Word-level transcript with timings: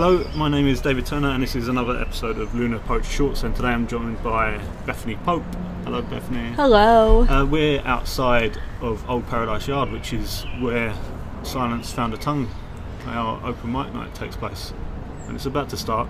Hello, 0.00 0.24
my 0.36 0.48
name 0.48 0.68
is 0.68 0.80
David 0.80 1.06
Turner, 1.06 1.30
and 1.30 1.42
this 1.42 1.56
is 1.56 1.66
another 1.66 2.00
episode 2.00 2.38
of 2.38 2.54
Lunar 2.54 2.78
Poetry 2.78 3.12
Shorts. 3.12 3.42
And 3.42 3.52
today 3.56 3.70
I'm 3.70 3.88
joined 3.88 4.22
by 4.22 4.56
Bethany 4.86 5.16
Pope. 5.16 5.42
Hello, 5.82 6.02
Bethany. 6.02 6.52
Hello. 6.52 7.26
Uh, 7.26 7.44
we're 7.44 7.80
outside 7.80 8.56
of 8.80 9.04
Old 9.10 9.26
Paradise 9.26 9.66
Yard, 9.66 9.90
which 9.90 10.12
is 10.12 10.46
where 10.60 10.94
Silence 11.42 11.92
Found 11.94 12.14
a 12.14 12.16
Tongue, 12.16 12.48
our 13.06 13.44
open 13.44 13.72
mic 13.72 13.92
night, 13.92 14.14
takes 14.14 14.36
place. 14.36 14.72
And 15.26 15.34
it's 15.34 15.46
about 15.46 15.68
to 15.70 15.76
start. 15.76 16.08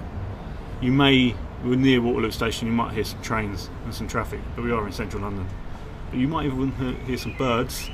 You 0.83 0.93
may, 0.93 1.35
we're 1.65 1.77
near 1.77 2.03
Waterloo 2.03 2.31
Station, 2.31 2.69
you 2.69 2.75
might 2.75 2.93
hear 2.93 3.05
some 3.05 3.23
trains 3.23 3.71
and 3.87 3.95
some 3.95 4.07
traffic, 4.07 4.41
but 4.55 4.67
we 4.67 4.71
are 4.71 4.87
in 4.87 4.93
central 4.93 5.23
London. 5.23 5.49
But 6.11 6.19
you 6.19 6.29
might 6.29 6.45
even 6.45 6.73
hear 7.07 7.17
some 7.17 7.39
birds, 7.39 7.89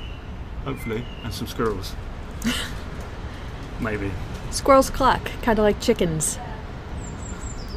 hopefully, 0.65 1.05
and 1.23 1.33
some 1.33 1.47
squirrels. 1.47 1.95
Maybe. 3.79 4.11
Squirrels 4.55 4.89
cluck, 4.89 5.29
kind 5.41 5.59
of 5.59 5.63
like 5.63 5.79
chickens. 5.81 6.39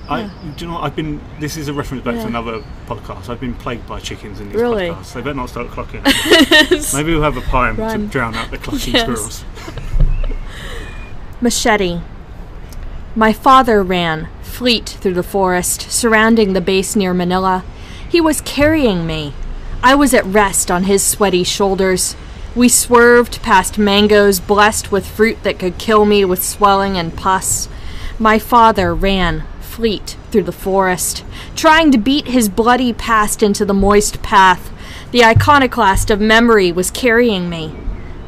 I, 0.09 0.21
Yeah. 0.21 0.31
do 0.57 0.65
you 0.65 0.71
know 0.71 0.75
what? 0.79 0.85
I've 0.85 0.97
been. 0.97 1.21
This 1.39 1.57
is 1.57 1.69
a 1.69 1.73
reference 1.75 2.03
back 2.05 2.15
Yeah. 2.15 2.23
to 2.23 2.29
another 2.29 2.63
podcast. 2.87 3.29
I've 3.29 3.41
been 3.41 3.55
plagued 3.55 3.87
by 3.87 4.01
chickens 4.01 4.41
in 4.41 4.49
these 4.49 4.61
Really? 4.61 4.89
podcasts. 4.89 5.13
They 5.13 5.21
better 5.21 5.35
not 5.35 5.51
start 5.51 5.69
clucking. 5.71 6.03
Maybe 6.95 7.13
we'll 7.13 7.23
have 7.23 7.37
a 7.37 7.43
poem 7.43 7.77
to 7.77 7.99
drown 8.07 8.35
out 8.35 8.51
the 8.51 8.57
clucking 8.59 8.95
Yes. 8.95 9.03
squirrels. 9.03 9.45
Machete. 11.41 12.01
My 13.15 13.33
father 13.33 13.83
ran, 13.83 14.29
fleet 14.43 14.89
through 15.01 15.15
the 15.15 15.23
forest, 15.23 15.91
surrounding 15.91 16.53
the 16.53 16.61
base 16.61 16.97
near 16.97 17.13
Manila. 17.15 17.65
He 18.09 18.21
was 18.21 18.41
carrying 18.41 19.07
me. 19.07 19.35
I 19.83 19.95
was 19.95 20.15
at 20.15 20.25
rest 20.25 20.71
on 20.71 20.85
his 20.85 21.03
sweaty 21.03 21.45
shoulders. 21.45 22.17
We 22.59 22.69
swerved 22.69 23.41
past 23.41 23.79
mangoes 23.79 24.41
blessed 24.41 24.91
with 24.91 25.07
fruit 25.07 25.45
that 25.45 25.61
could 25.61 25.79
kill 25.79 26.05
me 26.05 26.25
with 26.25 26.43
swelling 26.43 26.97
and 26.97 27.17
pus. 27.17 27.69
My 28.19 28.41
father 28.41 28.93
ran, 28.93 29.45
fleet 29.61 30.17
through 30.33 30.43
the 30.43 30.51
forest, 30.51 31.25
trying 31.55 31.93
to 31.93 31.99
beat 31.99 32.27
his 32.27 32.49
bloody 32.49 32.93
past 32.93 33.45
into 33.45 33.65
the 33.65 33.73
moist 33.73 34.25
path. 34.25 34.73
The 35.13 35.23
iconoclast 35.23 36.11
of 36.11 36.21
memory 36.21 36.73
was 36.73 36.91
carrying 36.91 37.49
me. 37.49 37.77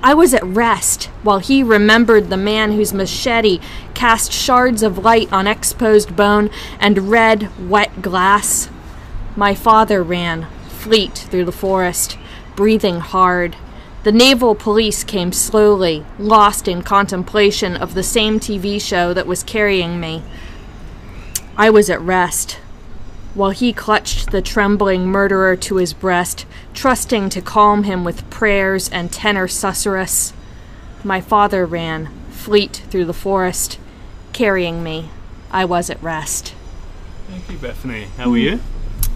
I 0.00 0.14
was 0.14 0.32
at 0.32 0.44
rest 0.44 1.06
while 1.24 1.40
he 1.40 1.64
remembered 1.64 2.30
the 2.30 2.36
man 2.36 2.70
whose 2.70 2.94
machete 2.94 3.58
cast 3.94 4.30
shards 4.32 4.84
of 4.84 4.98
light 4.98 5.32
on 5.32 5.48
exposed 5.48 6.14
bone 6.14 6.50
and 6.78 7.10
red, 7.10 7.50
wet 7.68 8.00
glass. 8.00 8.70
My 9.34 9.56
father 9.56 10.04
ran, 10.04 10.46
fleet 10.68 11.18
through 11.18 11.46
the 11.46 11.50
forest, 11.50 12.16
breathing 12.54 13.00
hard. 13.00 13.56
The 14.02 14.12
naval 14.12 14.54
police 14.54 15.04
came 15.04 15.30
slowly, 15.30 16.06
lost 16.18 16.66
in 16.66 16.82
contemplation 16.82 17.76
of 17.76 17.92
the 17.92 18.02
same 18.02 18.40
TV 18.40 18.80
show 18.80 19.12
that 19.12 19.26
was 19.26 19.42
carrying 19.42 20.00
me. 20.00 20.22
I 21.54 21.68
was 21.68 21.90
at 21.90 22.00
rest, 22.00 22.52
while 23.34 23.50
he 23.50 23.74
clutched 23.74 24.30
the 24.30 24.40
trembling 24.40 25.06
murderer 25.06 25.54
to 25.56 25.76
his 25.76 25.92
breast, 25.92 26.46
trusting 26.72 27.28
to 27.28 27.42
calm 27.42 27.82
him 27.82 28.02
with 28.02 28.28
prayers 28.30 28.88
and 28.88 29.12
tenor 29.12 29.46
susurrus. 29.46 30.32
My 31.04 31.20
father 31.20 31.66
ran, 31.66 32.08
fleet 32.30 32.82
through 32.88 33.04
the 33.04 33.12
forest, 33.12 33.78
carrying 34.32 34.82
me. 34.82 35.10
I 35.50 35.66
was 35.66 35.90
at 35.90 36.02
rest. 36.02 36.54
Thank 37.28 37.50
you, 37.50 37.58
Bethany. 37.58 38.06
How 38.16 38.30
are 38.30 38.38
you? 38.38 38.60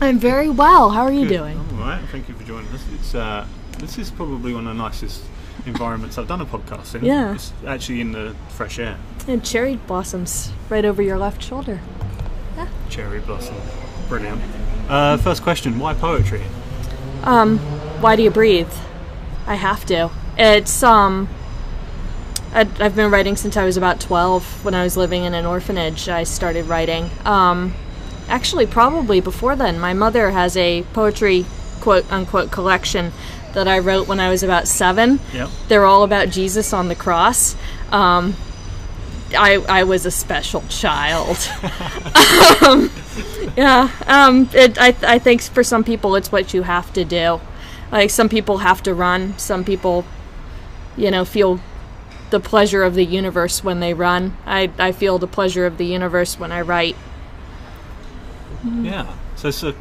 I'm 0.02 0.19
very 0.19 0.50
well. 0.50 0.91
How 0.91 1.04
are 1.04 1.12
you 1.12 1.26
Good. 1.26 1.38
doing? 1.38 1.58
All 1.58 1.78
right. 1.78 2.02
Thank 2.12 2.28
you 2.28 2.34
for 2.34 2.44
joining 2.44 2.69
us. 2.72 2.84
It's 2.92 3.14
uh, 3.14 3.46
this 3.78 3.98
is 3.98 4.11
probably 4.11 4.55
one 4.55 4.67
of 4.67 4.77
the 4.77 4.83
nicest 4.83 5.22
environments 5.67 6.19
I've 6.19 6.28
done 6.28 6.41
a 6.41 6.47
podcast 6.47 6.94
in. 6.94 7.05
Yeah. 7.05 7.34
It's 7.34 7.53
actually 7.67 8.00
in 8.00 8.12
the 8.12 8.34
fresh 8.50 8.78
air. 8.78 8.97
And 9.27 9.44
cherry 9.44 9.77
blossoms 9.77 10.53
right 10.69 10.84
over 10.84 11.03
your 11.03 11.19
left 11.19 11.42
shoulder. 11.42 11.81
Yeah. 12.56 12.69
Cherry 12.91 13.20
blossom. 13.20 13.56
Brilliant. 14.08 14.41
Uh, 14.89 15.16
first 15.16 15.42
question: 15.42 15.78
Why 15.78 15.94
poetry? 15.94 16.42
Um, 17.22 17.59
why 18.00 18.16
do 18.16 18.22
you 18.22 18.31
breathe? 18.31 18.72
I 19.47 19.54
have 19.54 19.84
to. 19.87 20.10
It's 20.37 20.82
um. 20.82 21.28
I, 22.53 22.60
I've 22.78 22.94
been 22.94 23.10
writing 23.10 23.37
since 23.37 23.56
I 23.56 23.65
was 23.65 23.77
about 23.77 23.98
twelve. 23.98 24.44
When 24.65 24.75
I 24.75 24.84
was 24.84 24.97
living 24.97 25.25
in 25.25 25.32
an 25.32 25.47
orphanage, 25.47 26.09
I 26.09 26.25
started 26.25 26.66
writing. 26.66 27.10
Um, 27.25 27.75
actually, 28.28 28.66
probably 28.66 29.21
before 29.21 29.56
then. 29.56 29.78
My 29.78 29.94
mother 29.94 30.31
has 30.31 30.56
a 30.56 30.82
poetry 30.93 31.47
quote 31.81 32.10
unquote 32.12 32.50
collection 32.50 33.12
that 33.54 33.69
I 33.69 33.78
wrote 33.78 34.06
when 34.06 34.20
I 34.20 34.28
was 34.28 34.42
about 34.42 34.69
seven. 34.69 35.20
Yep. 35.32 35.50
They're 35.69 35.87
all 35.87 36.03
about 36.03 36.28
Jesus 36.28 36.72
on 36.72 36.88
the 36.88 36.94
cross. 36.94 37.56
Um, 37.91 38.37
I 39.37 39.56
I 39.69 39.84
was 39.84 40.06
a 40.06 40.10
special 40.10 40.62
child. 40.69 41.37
um, 42.66 42.91
yeah. 43.56 43.91
Um, 44.06 44.48
it, 44.53 44.78
I 44.78 44.94
I 45.03 45.19
think 45.19 45.42
for 45.42 45.65
some 45.65 45.84
people 45.84 46.15
it's 46.16 46.31
what 46.31 46.54
you 46.54 46.62
have 46.62 46.92
to 46.94 47.04
do. 47.04 47.41
Like 47.91 48.10
some 48.10 48.28
people 48.28 48.59
have 48.59 48.82
to 48.84 48.94
run. 48.94 49.37
Some 49.38 49.65
people, 49.65 50.04
you 50.97 51.10
know, 51.10 51.25
feel 51.25 51.60
the 52.31 52.41
pleasure 52.41 52.82
of 52.82 52.94
the 52.94 53.04
universe 53.04 53.62
when 53.62 53.81
they 53.81 53.94
run. 53.94 54.36
I 54.47 54.71
I 54.78 54.92
feel 54.92 55.19
the 55.19 55.26
pleasure 55.26 55.66
of 55.66 55.78
the 55.78 55.86
universe 55.86 56.38
when 56.38 56.53
I 56.53 56.60
write. 56.60 56.97
Yeah. 58.65 59.15
So 59.36 59.48
it's 59.48 59.62
a 59.62 59.75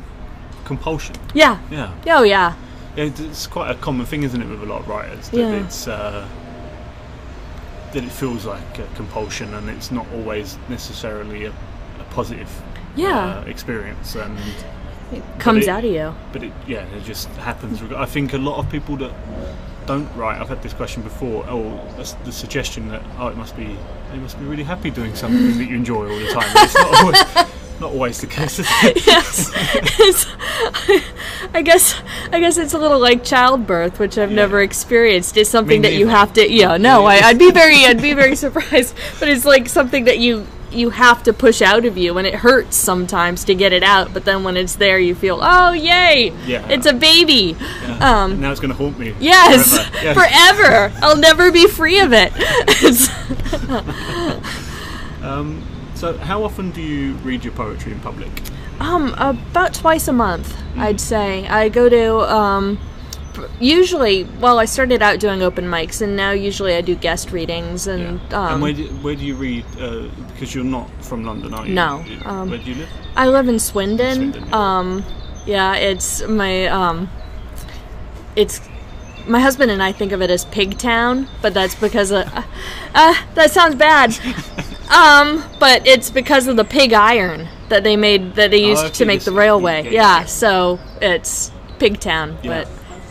compulsion. 0.66 1.16
Yeah. 1.34 1.59
Yeah. 1.72 1.94
Oh 2.07 2.23
yeah. 2.23 2.55
It- 2.95 3.19
It's 3.19 3.47
quite 3.47 3.71
a 3.71 3.75
common 3.75 4.05
thing, 4.05 4.23
isn't 4.23 4.41
it, 4.41 4.47
with 4.47 4.61
a 4.61 4.65
lot 4.65 4.81
of 4.81 4.87
writers 4.87 5.29
that 5.29 5.37
Yeah. 5.37 5.51
it's 5.63 5.87
uh, 5.87 6.25
that 7.93 8.03
it 8.03 8.11
feels 8.11 8.45
like 8.45 8.79
a 8.79 8.87
compulsion, 8.95 9.53
and 9.53 9.69
it's 9.69 9.91
not 9.91 10.05
always 10.15 10.57
necessarily 10.69 11.45
a, 11.45 11.49
a 11.49 12.03
positive 12.11 12.49
Yeah. 12.95 13.39
uh, 13.39 13.43
experience. 13.45 14.15
And 14.15 14.37
It 15.11 15.23
comes 15.39 15.65
it- 15.65 15.69
out 15.69 15.83
of 15.85 15.91
you. 15.91 16.13
but 16.31 16.43
it 16.43 16.53
yeah, 16.67 16.85
it 16.97 17.03
just 17.03 17.27
happens. 17.37 17.81
I 17.95 18.05
think 18.05 18.33
a 18.33 18.37
lot 18.37 18.57
of 18.57 18.69
people 18.69 18.95
that 18.97 19.11
don't 19.85 20.09
write. 20.15 20.39
I've 20.39 20.49
had 20.49 20.61
this 20.63 20.73
question 20.73 21.03
before. 21.03 21.45
Oh, 21.49 21.79
that's 21.97 22.13
the 22.25 22.31
suggestion 22.31 22.89
that 22.89 23.01
oh, 23.19 23.27
it 23.27 23.37
must 23.37 23.55
be 23.57 23.75
you 24.13 24.21
must 24.21 24.39
be 24.39 24.45
really 24.45 24.63
happy 24.63 24.89
doing 24.91 25.15
something 25.15 25.57
that 25.57 25.65
you 25.69 25.75
enjoy 25.75 26.07
all 26.09 26.19
the 26.19 26.31
time. 26.31 27.47
Not 27.83 27.91
always, 27.91 28.21
the 28.21 28.27
case. 28.27 28.59
Is 28.59 28.67
it? 28.83 29.05
yes. 29.05 29.51
It's, 29.99 30.25
I 31.53 31.61
guess 31.61 32.01
I 32.31 32.39
guess 32.39 32.57
it's 32.57 32.73
a 32.73 32.77
little 32.77 32.97
like 32.99 33.25
childbirth, 33.25 33.99
which 33.99 34.17
I've 34.17 34.29
Yeah. 34.29 34.38
never 34.38 34.61
experienced. 34.61 35.35
It's 35.35 35.49
something 35.49 35.81
Me 35.81 35.89
that 35.89 35.95
you 35.97 36.07
have 36.07 36.31
to. 36.33 36.49
Yeah, 36.49 36.77
no, 36.77 37.03
I, 37.05 37.16
I'd 37.16 37.38
be 37.38 37.51
very, 37.51 37.83
I'd 37.85 38.01
be 38.01 38.13
very 38.13 38.35
surprised. 38.45 38.95
But 39.19 39.27
it's 39.27 39.43
like 39.43 39.67
something 39.67 40.05
that 40.05 40.19
you 40.19 40.47
you 40.72 40.91
have 40.91 41.23
to 41.23 41.33
push 41.33 41.61
out 41.61 41.83
of 41.83 41.97
you, 41.97 42.17
and 42.17 42.25
it 42.25 42.35
hurts 42.35 42.77
sometimes 42.77 43.43
to 43.43 43.53
get 43.53 43.73
it 43.73 43.83
out. 43.83 44.13
But 44.13 44.23
then 44.23 44.45
when 44.45 44.55
it's 44.55 44.77
there, 44.77 44.97
you 44.97 45.13
feel, 45.13 45.39
oh 45.43 45.73
yay, 45.73 46.31
Yeah. 46.47 46.66
it's 46.69 46.85
a 46.85 46.93
baby. 46.93 47.57
Yeah. 47.83 48.23
Um, 48.23 48.39
now 48.39 48.51
it's 48.51 48.61
going 48.61 48.72
to 48.72 48.77
haunt 48.77 48.97
me. 48.97 49.13
Yes, 49.19 49.77
forever. 49.77 49.91
Yes. 50.03 50.16
forever. 50.16 50.93
I'll 51.03 51.17
never 51.17 51.51
be 51.51 51.67
free 51.67 51.99
of 51.99 52.11
it. 52.13 52.31
Um, 55.22 55.61
so, 55.95 56.17
how 56.17 56.43
often 56.43 56.71
do 56.71 56.81
you 56.81 57.13
read 57.15 57.43
your 57.43 57.53
poetry 57.53 57.91
in 57.91 57.99
public? 57.99 58.29
Um, 58.79 59.13
about 59.17 59.73
twice 59.73 60.07
a 60.07 60.13
month, 60.13 60.57
I'd 60.77 60.99
say. 60.99 61.47
I 61.47 61.69
go 61.69 61.89
to 61.89 62.19
um, 62.33 62.79
usually. 63.59 64.23
Well, 64.39 64.59
I 64.59 64.65
started 64.65 65.01
out 65.01 65.19
doing 65.19 65.41
open 65.41 65.65
mics, 65.65 66.01
and 66.01 66.15
now 66.15 66.31
usually 66.31 66.75
I 66.75 66.81
do 66.81 66.95
guest 66.95 67.31
readings. 67.31 67.87
And 67.87 68.19
um, 68.33 68.53
and 68.53 68.61
where 68.61 68.73
do, 68.73 68.87
where 69.01 69.15
do 69.15 69.25
you 69.25 69.35
read? 69.35 69.65
Uh, 69.79 70.07
because 70.33 70.53
you're 70.53 70.63
not 70.63 70.89
from 71.03 71.23
London, 71.23 71.53
are 71.53 71.65
you? 71.65 71.73
No, 71.73 72.03
um, 72.25 72.49
where 72.49 72.59
do 72.59 72.71
you 72.71 72.75
live? 72.75 72.89
I 73.15 73.27
live 73.27 73.47
in 73.47 73.59
Swindon. 73.59 74.15
Swindon, 74.33 74.47
yeah. 74.49 74.77
Um, 74.77 75.05
yeah, 75.45 75.75
it's 75.75 76.25
my 76.27 76.65
um, 76.67 77.09
it's 78.35 78.59
my 79.27 79.39
husband 79.39 79.71
and 79.71 79.81
I 79.81 79.91
think 79.91 80.11
of 80.11 80.21
it 80.21 80.29
as 80.29 80.45
Pigtown, 80.45 81.27
but 81.41 81.53
that's 81.53 81.75
because 81.75 82.11
uh, 82.11 82.29
uh, 82.95 83.13
that 83.35 83.51
sounds 83.51 83.75
bad. 83.75 84.17
um, 84.93 85.43
but 85.59 85.85
it's 85.87 86.09
because 86.11 86.47
of 86.47 86.55
the 86.55 86.63
pig 86.66 86.93
iron 86.93 87.47
that 87.69 87.84
they 87.84 87.95
made 87.97 88.35
that 88.35 88.51
they 88.51 88.63
used 88.63 88.84
Oh, 88.84 88.87
okay, 88.87 88.95
to 88.95 89.05
make 89.05 89.22
the 89.22 89.31
railway. 89.31 89.84
yeah, 89.84 89.90
Yeah, 89.91 90.19
yeah. 90.19 90.25
so 90.25 90.79
it's 91.01 91.51
Pigtown. 91.79 92.37
Yeah. 92.43 92.63
But 92.63 92.67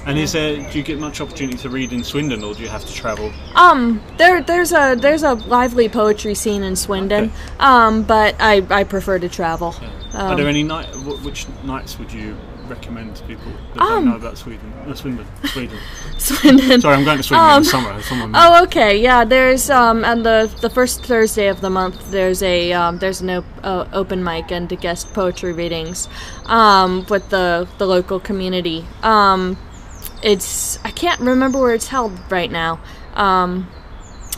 And 0.06 0.19
is 0.19 0.32
there? 0.32 0.56
Do 0.70 0.79
you 0.79 0.84
get 0.84 0.99
much 0.99 1.20
opportunity 1.20 1.58
to 1.58 1.69
read 1.69 1.93
in 1.93 2.02
Swindon, 2.05 2.43
or 2.44 2.55
do 2.55 2.62
you 2.62 2.69
have 2.69 2.84
to 2.84 2.93
travel? 2.94 3.32
um, 3.55 4.00
there 4.19 4.43
there's 4.43 4.73
a 4.73 4.94
there's 4.99 5.23
a 5.23 5.34
lively 5.34 5.88
poetry 5.88 6.34
scene 6.34 6.62
in 6.62 6.75
Swindon. 6.76 7.25
Okay. 7.25 7.34
Um, 7.61 8.02
but 8.02 8.35
I 8.40 8.64
I 8.70 8.85
prefer 8.85 9.19
to 9.19 9.28
travel. 9.28 9.75
Are 10.14 10.31
Um, 10.32 10.37
there 10.37 10.49
any 10.49 10.62
night? 10.62 10.87
Which 11.25 11.46
nights 11.64 11.99
would 11.99 12.12
you 12.12 12.37
recommend 12.75 13.17
to 13.17 13.23
people 13.25 13.53
that 13.75 13.83
Um, 13.83 13.89
don't 13.89 14.05
know 14.11 14.17
about 14.17 14.37
Sweden? 14.39 14.73
Uh, 14.87 14.95
Swindon, 14.95 15.27
Sweden. 15.45 15.79
Swindon. 16.19 16.81
Sorry, 16.81 16.97
I'm 16.97 17.05
going 17.05 17.19
to 17.19 17.23
Sweden 17.23 17.45
in 17.45 17.51
Um, 17.53 17.63
the 17.63 17.69
summer. 17.69 18.03
Someone, 18.03 18.33
Oh, 18.35 18.63
okay. 18.65 18.93
Yeah, 19.01 19.25
there's 19.25 19.71
um, 19.71 20.05
and 20.05 20.25
the 20.25 20.51
the 20.61 20.71
first 20.71 21.05
Thursday 21.05 21.49
of 21.49 21.61
the 21.61 21.71
month 21.71 21.97
there's 22.11 22.43
a 22.43 22.73
um, 22.73 22.99
there's 22.99 23.21
an 23.21 23.31
op- 23.31 23.45
uh, 23.63 23.85
open 24.01 24.23
mic 24.25 24.51
and 24.53 24.69
guest 24.81 25.13
poetry 25.13 25.53
readings, 25.53 26.09
um, 26.47 27.05
with 27.09 27.29
the 27.31 27.67
the 27.79 27.87
local 27.87 28.19
community. 28.21 28.85
Um, 29.03 29.57
it's 30.23 30.79
I 30.85 30.91
can't 30.91 31.21
remember 31.21 31.59
where 31.61 31.75
it's 31.75 31.89
held 31.89 32.13
right 32.31 32.51
now. 32.51 32.79
Um, 33.15 33.67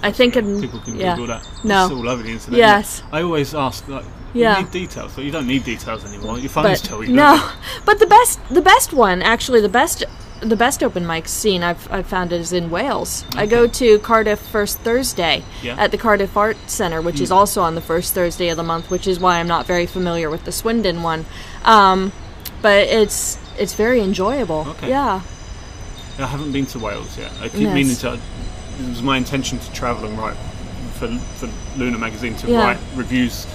I 0.03 0.13
think 0.13 0.37
in 0.37 0.61
People 0.61 0.81
can 0.81 0.97
yeah. 0.97 1.15
Google 1.17 1.29
that. 1.35 1.43
No. 1.65 1.85
It's 1.87 1.95
all 1.95 2.09
over 2.09 2.23
the 2.23 2.31
internet. 2.33 2.59
Yes. 2.59 3.03
I 3.13 3.23
always 3.23 3.55
ask, 3.55 3.89
like, 3.89 4.05
Yeah. 4.35 4.59
you 4.59 4.65
need 4.65 4.73
details, 4.73 5.15
but 5.15 5.25
you 5.25 5.31
don't 5.31 5.47
need 5.47 5.65
details 5.65 6.05
anymore. 6.05 6.39
Your 6.39 6.49
phones 6.51 6.81
but 6.81 6.89
tell 6.89 7.03
you. 7.05 7.13
no. 7.15 7.51
But 7.87 7.99
the 8.01 8.07
best, 8.07 8.41
the 8.51 8.61
best 8.63 8.93
one, 8.93 9.23
actually, 9.23 9.61
the 9.61 9.69
best, 9.69 10.05
the 10.41 10.57
best 10.57 10.83
open 10.83 11.07
mic 11.07 11.29
scene 11.29 11.63
I've, 11.63 11.91
I've 11.93 12.07
found 12.07 12.33
is 12.33 12.53
in 12.53 12.69
Wales. 12.69 13.25
I 13.37 13.47
go 13.47 13.67
to 13.67 13.99
Cardiff 14.01 14.41
first 14.41 14.79
Thursday 14.81 15.43
Yeah. 15.63 15.77
at 15.79 15.91
the 15.93 15.99
Cardiff 15.99 16.37
Art 16.37 16.57
Centre, 16.69 17.01
which 17.01 17.21
is 17.21 17.31
also 17.31 17.63
on 17.63 17.75
the 17.77 17.81
first 17.81 18.13
Thursday 18.13 18.49
of 18.49 18.57
the 18.57 18.63
month, 18.65 18.91
which 18.91 19.07
is 19.07 19.21
why 19.21 19.39
I'm 19.39 19.47
not 19.49 19.67
very 19.67 19.87
familiar 19.87 20.29
with 20.29 20.45
the 20.45 20.53
Swindon 20.53 21.03
one. 21.03 21.25
Um, 21.65 22.13
but 22.61 22.89
it's 22.89 23.39
it's 23.59 23.75
very 23.75 24.01
enjoyable. 24.01 24.65
Okay. 24.71 24.89
Yeah. 24.89 25.21
I 26.19 26.27
haven't 26.27 26.53
been 26.53 26.67
to 26.67 26.79
Wales 26.79 27.17
yet. 27.19 27.31
I 27.41 27.49
keep 27.49 27.61
Yes. 27.61 27.75
meaning 27.75 27.97
to. 27.97 28.15
It 28.15 28.89
was 28.89 29.03
my 29.03 29.17
intention 29.17 29.59
to 29.61 29.73
travel 29.73 30.09
and 30.09 30.19
write 30.19 30.37
for, 30.95 31.09
for 31.39 31.49
Lunar 31.79 31.99
magazine 31.99 32.35
to 32.37 32.49
Yeah. 32.51 32.65
write 32.65 32.79
reviews 32.97 33.47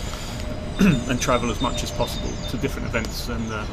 and 1.09 1.21
travel 1.21 1.51
as 1.51 1.61
much 1.61 1.83
as 1.83 1.91
possible 1.91 2.31
to 2.49 2.57
different 2.57 2.87
events 2.87 3.29
and 3.29 3.51
uh, 3.51 3.65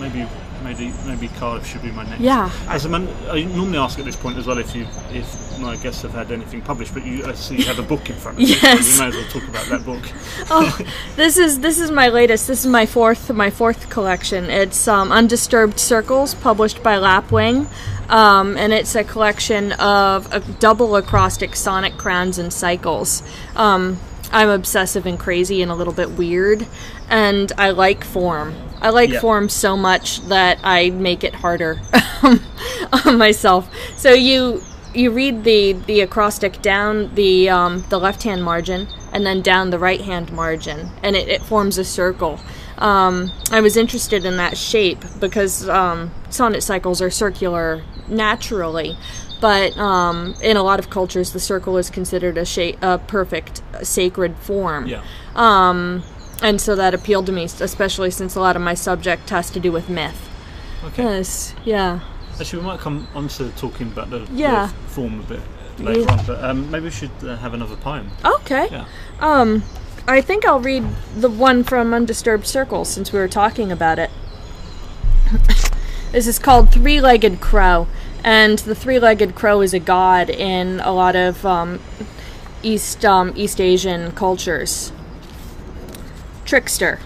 maybe 0.00 0.26
maybe 0.62 0.92
maybe 1.06 1.28
Cardiff 1.28 1.66
should 1.66 1.82
be 1.82 1.90
my 1.90 2.04
next. 2.04 2.20
Yeah. 2.20 2.50
As 2.68 2.84
a 2.84 2.88
man, 2.88 3.08
I 3.30 3.44
normally 3.44 3.78
ask 3.78 3.98
at 3.98 4.04
this 4.04 4.16
point 4.16 4.36
as 4.38 4.46
well 4.46 4.58
if 4.58 4.74
you 4.74 4.86
if 5.10 5.58
my 5.58 5.76
guests 5.76 6.02
have 6.02 6.12
had 6.12 6.30
anything 6.32 6.62
published, 6.62 6.94
but 6.94 7.04
you 7.04 7.24
I 7.24 7.34
see 7.34 7.56
you 7.56 7.64
have 7.64 7.78
a 7.78 7.82
book 7.82 8.08
in 8.08 8.16
front 8.16 8.38
of 8.38 8.48
you. 8.48 8.56
Yes. 8.62 8.86
So 8.86 9.04
we 9.04 9.10
may 9.10 9.16
as 9.16 9.22
well 9.22 9.40
talk 9.40 9.48
about 9.48 9.66
that 9.66 9.84
book. 9.84 10.02
oh, 10.50 10.78
this 11.16 11.36
is 11.36 11.60
this 11.60 11.78
is 11.78 11.90
my 11.90 12.08
latest. 12.08 12.46
This 12.46 12.60
is 12.60 12.66
my 12.66 12.86
fourth 12.86 13.30
my 13.32 13.50
fourth 13.50 13.90
collection. 13.90 14.44
It's 14.46 14.88
um, 14.88 15.12
Undisturbed 15.12 15.78
Circles, 15.78 16.34
published 16.34 16.82
by 16.82 16.96
Lapwing, 16.96 17.68
um, 18.08 18.56
and 18.56 18.72
it's 18.72 18.94
a 18.94 19.04
collection 19.04 19.72
of 19.72 20.32
uh, 20.32 20.40
double 20.58 20.96
acrostic 20.96 21.56
sonnet 21.56 21.96
crowns 21.98 22.38
and 22.38 22.52
cycles. 22.52 23.22
Um, 23.54 23.98
I'm 24.32 24.48
obsessive 24.48 25.06
and 25.06 25.18
crazy 25.18 25.62
and 25.62 25.70
a 25.70 25.74
little 25.74 25.92
bit 25.92 26.10
weird, 26.12 26.66
and 27.08 27.50
I 27.58 27.70
like 27.70 28.04
form. 28.04 28.54
I 28.80 28.90
like 28.90 29.10
Yeah. 29.10 29.20
form 29.20 29.48
so 29.48 29.76
much 29.76 30.20
that 30.28 30.58
I 30.62 30.90
make 30.90 31.24
it 31.24 31.34
harder 31.34 31.80
on 33.04 33.18
myself. 33.18 33.68
So 33.96 34.12
you 34.12 34.62
you 34.94 35.10
read 35.10 35.44
the 35.44 35.72
the 35.72 36.00
acrostic 36.00 36.62
down 36.62 37.14
the 37.14 37.48
um, 37.50 37.84
the 37.90 37.98
left 37.98 38.22
hand 38.22 38.42
margin 38.44 38.88
and 39.12 39.24
then 39.26 39.40
down 39.42 39.70
the 39.70 39.78
right 39.78 40.00
hand 40.00 40.32
margin, 40.32 40.90
and 41.02 41.16
it, 41.16 41.28
it 41.28 41.42
forms 41.42 41.78
a 41.78 41.84
circle. 41.84 42.38
Um, 42.78 43.32
I 43.50 43.60
was 43.62 43.76
interested 43.78 44.26
in 44.26 44.36
that 44.36 44.58
shape 44.58 45.02
because 45.18 45.66
um, 45.68 46.10
sonnet 46.28 46.62
cycles 46.62 47.00
are 47.00 47.10
circular 47.10 47.82
naturally, 48.08 48.96
but 49.40 49.76
um, 49.76 50.34
in 50.42 50.56
a 50.56 50.62
lot 50.62 50.78
of 50.78 50.90
cultures, 50.90 51.32
the 51.32 51.40
circle 51.40 51.76
is 51.76 51.90
considered 51.90 52.38
a 52.38 52.44
shape, 52.44 52.78
a 52.82 52.98
perfect 52.98 53.62
uh, 53.74 53.84
sacred 53.84 54.36
form. 54.36 54.86
Yeah. 54.86 55.02
Um, 55.34 56.02
and 56.42 56.60
so 56.60 56.74
that 56.76 56.94
appealed 56.94 57.26
to 57.26 57.32
me, 57.32 57.44
especially 57.44 58.10
since 58.10 58.34
a 58.34 58.40
lot 58.40 58.56
of 58.56 58.62
my 58.62 58.74
subject 58.74 59.30
has 59.30 59.50
to 59.50 59.60
do 59.60 59.72
with 59.72 59.88
myth. 59.88 60.28
Okay. 60.84 61.02
Yes, 61.02 61.54
yeah. 61.64 62.00
Actually, 62.38 62.60
we 62.60 62.66
might 62.68 62.80
come 62.80 63.08
on 63.14 63.28
to 63.28 63.48
talking 63.52 63.86
about 63.88 64.10
the, 64.10 64.18
the 64.20 64.32
Yeah. 64.34 64.68
form 64.88 65.20
a 65.20 65.22
bit 65.22 65.40
later 65.78 66.00
Yeah. 66.00 66.12
on, 66.12 66.26
but 66.26 66.44
um, 66.44 66.70
maybe 66.70 66.84
we 66.84 66.90
should 66.90 67.10
uh, 67.22 67.36
have 67.36 67.54
another 67.54 67.76
poem. 67.76 68.10
Okay. 68.24 68.68
Yeah. 68.70 68.84
Um, 69.20 69.62
I 70.06 70.20
think 70.20 70.44
I'll 70.44 70.60
read 70.60 70.84
the 71.16 71.30
one 71.30 71.64
from 71.64 71.92
Undisturbed 71.92 72.46
Circles 72.46 72.88
since 72.88 73.12
we 73.12 73.18
were 73.18 73.28
talking 73.28 73.72
about 73.72 73.98
it. 73.98 74.10
this 76.12 76.26
is 76.26 76.38
called 76.38 76.72
Three 76.72 77.00
Legged 77.00 77.40
Crow, 77.40 77.88
and 78.26 78.58
the 78.58 78.74
three 78.74 78.98
legged 78.98 79.36
crow 79.36 79.60
is 79.60 79.72
a 79.72 79.78
god 79.78 80.28
in 80.28 80.80
a 80.80 80.92
lot 80.92 81.14
of 81.14 81.46
um, 81.46 81.78
East, 82.60 83.04
um, 83.04 83.32
East 83.36 83.60
Asian 83.60 84.10
cultures. 84.10 84.90
Trickster. 86.44 86.98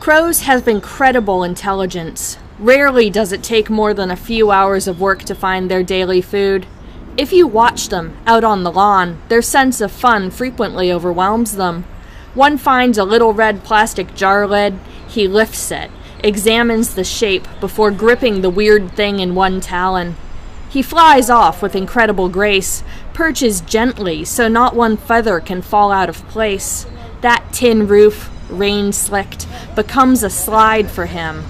Crows 0.00 0.40
have 0.40 0.66
incredible 0.66 1.44
intelligence. 1.44 2.38
Rarely 2.58 3.08
does 3.08 3.30
it 3.32 3.44
take 3.44 3.70
more 3.70 3.94
than 3.94 4.10
a 4.10 4.16
few 4.16 4.50
hours 4.50 4.88
of 4.88 5.00
work 5.00 5.22
to 5.24 5.34
find 5.34 5.70
their 5.70 5.84
daily 5.84 6.20
food. 6.20 6.66
If 7.16 7.32
you 7.32 7.46
watch 7.46 7.88
them 7.88 8.16
out 8.26 8.42
on 8.42 8.64
the 8.64 8.72
lawn, 8.72 9.22
their 9.28 9.42
sense 9.42 9.80
of 9.80 9.92
fun 9.92 10.32
frequently 10.32 10.90
overwhelms 10.90 11.54
them. 11.54 11.84
One 12.34 12.58
finds 12.58 12.98
a 12.98 13.04
little 13.04 13.32
red 13.32 13.62
plastic 13.62 14.16
jar 14.16 14.44
lid, 14.46 14.78
he 15.08 15.28
lifts 15.28 15.70
it, 15.70 15.90
examines 16.26 16.94
the 16.94 17.04
shape 17.04 17.46
before 17.60 17.92
gripping 17.92 18.40
the 18.40 18.50
weird 18.50 18.90
thing 18.92 19.20
in 19.20 19.36
one 19.36 19.60
talon. 19.60 20.16
He 20.68 20.82
flies 20.82 21.30
off 21.30 21.62
with 21.62 21.76
incredible 21.76 22.28
grace, 22.28 22.82
perches 23.14 23.60
gently 23.60 24.24
so 24.24 24.48
not 24.48 24.74
one 24.74 24.96
feather 24.96 25.38
can 25.38 25.62
fall 25.62 25.92
out 25.92 26.08
of 26.08 26.26
place. 26.28 26.84
That 27.20 27.44
tin 27.52 27.86
roof, 27.86 28.28
rain 28.50 28.92
slicked, 28.92 29.46
becomes 29.76 30.24
a 30.24 30.30
slide 30.30 30.90
for 30.90 31.06
him. 31.06 31.44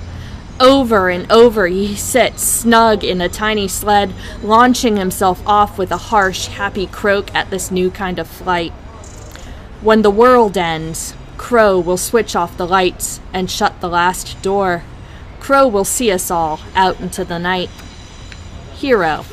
Over 0.60 1.08
and 1.08 1.30
over 1.32 1.66
he 1.66 1.96
sits 1.96 2.42
snug 2.42 3.02
in 3.02 3.20
a 3.22 3.28
tiny 3.30 3.68
sled, 3.68 4.12
launching 4.42 4.96
himself 4.96 5.42
off 5.46 5.78
with 5.78 5.90
a 5.90 5.96
harsh, 5.96 6.48
happy 6.48 6.86
croak 6.86 7.34
at 7.34 7.48
this 7.48 7.70
new 7.70 7.90
kind 7.90 8.18
of 8.18 8.28
flight. 8.28 8.72
When 9.80 10.02
the 10.02 10.10
world 10.10 10.58
ends, 10.58 11.14
Crow 11.46 11.78
will 11.78 11.96
switch 11.96 12.34
off 12.34 12.56
the 12.56 12.66
lights 12.66 13.20
and 13.32 13.48
shut 13.48 13.80
the 13.80 13.88
last 13.88 14.42
door. 14.42 14.82
Crow 15.38 15.68
will 15.68 15.84
see 15.84 16.10
us 16.10 16.28
all 16.28 16.58
out 16.74 16.98
into 16.98 17.24
the 17.24 17.38
night. 17.38 17.70
Hero. 18.74 19.24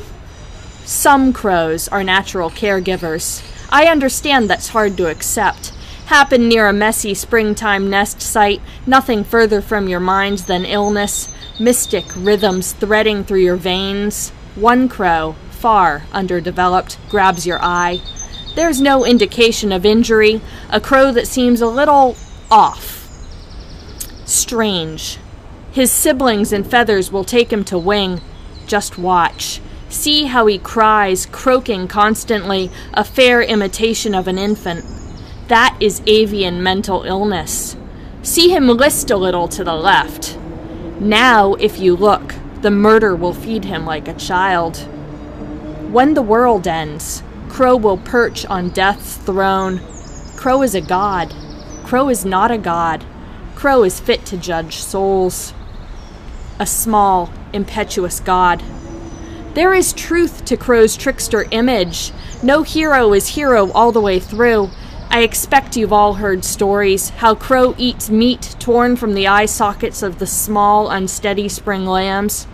Some 0.84 1.32
crows 1.32 1.88
are 1.88 2.04
natural 2.04 2.50
caregivers. 2.50 3.42
I 3.68 3.86
understand 3.86 4.48
that's 4.48 4.68
hard 4.68 4.96
to 4.98 5.10
accept. 5.10 5.70
Happen 6.06 6.48
near 6.48 6.68
a 6.68 6.72
messy 6.72 7.14
springtime 7.14 7.90
nest 7.90 8.22
site, 8.22 8.62
nothing 8.86 9.24
further 9.24 9.60
from 9.60 9.88
your 9.88 9.98
mind 9.98 10.38
than 10.46 10.64
illness, 10.64 11.34
mystic 11.58 12.04
rhythms 12.14 12.74
threading 12.74 13.24
through 13.24 13.40
your 13.40 13.56
veins. 13.56 14.30
One 14.54 14.88
crow, 14.88 15.34
far 15.50 16.04
underdeveloped, 16.12 16.96
grabs 17.10 17.44
your 17.44 17.58
eye. 17.60 18.00
There's 18.54 18.80
no 18.80 19.04
indication 19.04 19.72
of 19.72 19.84
injury, 19.84 20.40
a 20.70 20.80
crow 20.80 21.10
that 21.12 21.26
seems 21.26 21.60
a 21.60 21.66
little 21.66 22.16
off. 22.50 23.08
Strange. 24.24 25.18
His 25.72 25.90
siblings 25.90 26.52
and 26.52 26.64
feathers 26.64 27.10
will 27.10 27.24
take 27.24 27.52
him 27.52 27.64
to 27.64 27.78
wing. 27.78 28.20
Just 28.68 28.96
watch. 28.96 29.60
See 29.88 30.26
how 30.26 30.46
he 30.46 30.58
cries, 30.58 31.26
croaking 31.26 31.88
constantly, 31.88 32.70
a 32.92 33.02
fair 33.02 33.42
imitation 33.42 34.14
of 34.14 34.28
an 34.28 34.38
infant. 34.38 34.84
That 35.48 35.76
is 35.80 36.00
avian 36.06 36.62
mental 36.62 37.02
illness. 37.02 37.76
See 38.22 38.50
him 38.50 38.68
list 38.68 39.10
a 39.10 39.16
little 39.16 39.48
to 39.48 39.64
the 39.64 39.74
left. 39.74 40.38
Now, 41.00 41.54
if 41.54 41.80
you 41.80 41.96
look, 41.96 42.34
the 42.62 42.70
murder 42.70 43.16
will 43.16 43.34
feed 43.34 43.64
him 43.64 43.84
like 43.84 44.06
a 44.06 44.14
child. 44.14 44.76
When 45.92 46.14
the 46.14 46.22
world 46.22 46.68
ends, 46.68 47.23
Crow 47.54 47.76
will 47.76 47.98
perch 47.98 48.44
on 48.46 48.70
death's 48.70 49.16
throne. 49.16 49.80
Crow 50.34 50.62
is 50.62 50.74
a 50.74 50.80
god. 50.80 51.32
Crow 51.84 52.08
is 52.08 52.24
not 52.24 52.50
a 52.50 52.58
god. 52.58 53.06
Crow 53.54 53.84
is 53.84 54.00
fit 54.00 54.26
to 54.26 54.36
judge 54.36 54.78
souls. 54.78 55.54
A 56.58 56.66
small, 56.66 57.30
impetuous 57.52 58.18
god. 58.18 58.60
There 59.54 59.72
is 59.72 59.92
truth 59.92 60.44
to 60.46 60.56
Crow's 60.56 60.96
trickster 60.96 61.46
image. 61.52 62.10
No 62.42 62.64
hero 62.64 63.12
is 63.12 63.28
hero 63.28 63.70
all 63.70 63.92
the 63.92 64.00
way 64.00 64.18
through. 64.18 64.70
I 65.08 65.20
expect 65.20 65.76
you've 65.76 65.92
all 65.92 66.14
heard 66.14 66.44
stories 66.44 67.10
how 67.10 67.36
Crow 67.36 67.76
eats 67.78 68.10
meat 68.10 68.56
torn 68.58 68.96
from 68.96 69.14
the 69.14 69.28
eye 69.28 69.46
sockets 69.46 70.02
of 70.02 70.18
the 70.18 70.26
small, 70.26 70.90
unsteady 70.90 71.48
spring 71.48 71.86
lambs. 71.86 72.48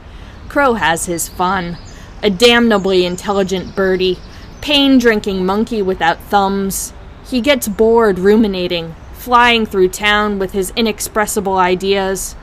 Crow 0.50 0.75
has 0.75 1.07
his 1.07 1.26
fun. 1.26 1.78
A 2.23 2.28
damnably 2.28 3.07
intelligent 3.07 3.75
birdie, 3.75 4.19
pain 4.61 4.99
drinking 4.99 5.45
monkey 5.45 5.83
without 5.83 6.21
thumbs. 6.21 6.93
He 7.25 7.40
gets 7.40 7.69
bored 7.69 8.19
ruminating, 8.19 8.95
flying 9.12 9.67
through 9.67 9.88
town 9.90 10.38
with 10.38 10.52
his 10.52 10.73
inexpressible 10.76 11.57
ideas. 11.57 12.35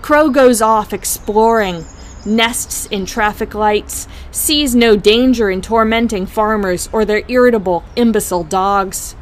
Crow 0.00 0.30
goes 0.30 0.60
off 0.60 0.92
exploring, 0.92 1.84
nests 2.26 2.86
in 2.86 3.06
traffic 3.06 3.54
lights, 3.54 4.08
sees 4.30 4.74
no 4.74 4.96
danger 4.96 5.50
in 5.50 5.62
tormenting 5.62 6.26
farmers 6.26 6.88
or 6.92 7.04
their 7.04 7.22
irritable, 7.28 7.84
imbecile 7.96 8.44
dogs. 8.44 9.14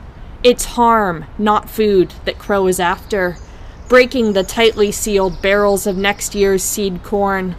It's 0.42 0.64
harm, 0.64 1.26
not 1.38 1.68
food, 1.68 2.14
that 2.24 2.38
Crow 2.38 2.66
is 2.66 2.80
after, 2.80 3.36
breaking 3.88 4.32
the 4.32 4.44
tightly 4.44 4.90
sealed 4.90 5.42
barrels 5.42 5.86
of 5.86 5.96
next 5.96 6.34
year's 6.34 6.62
seed 6.62 7.02
corn. 7.02 7.56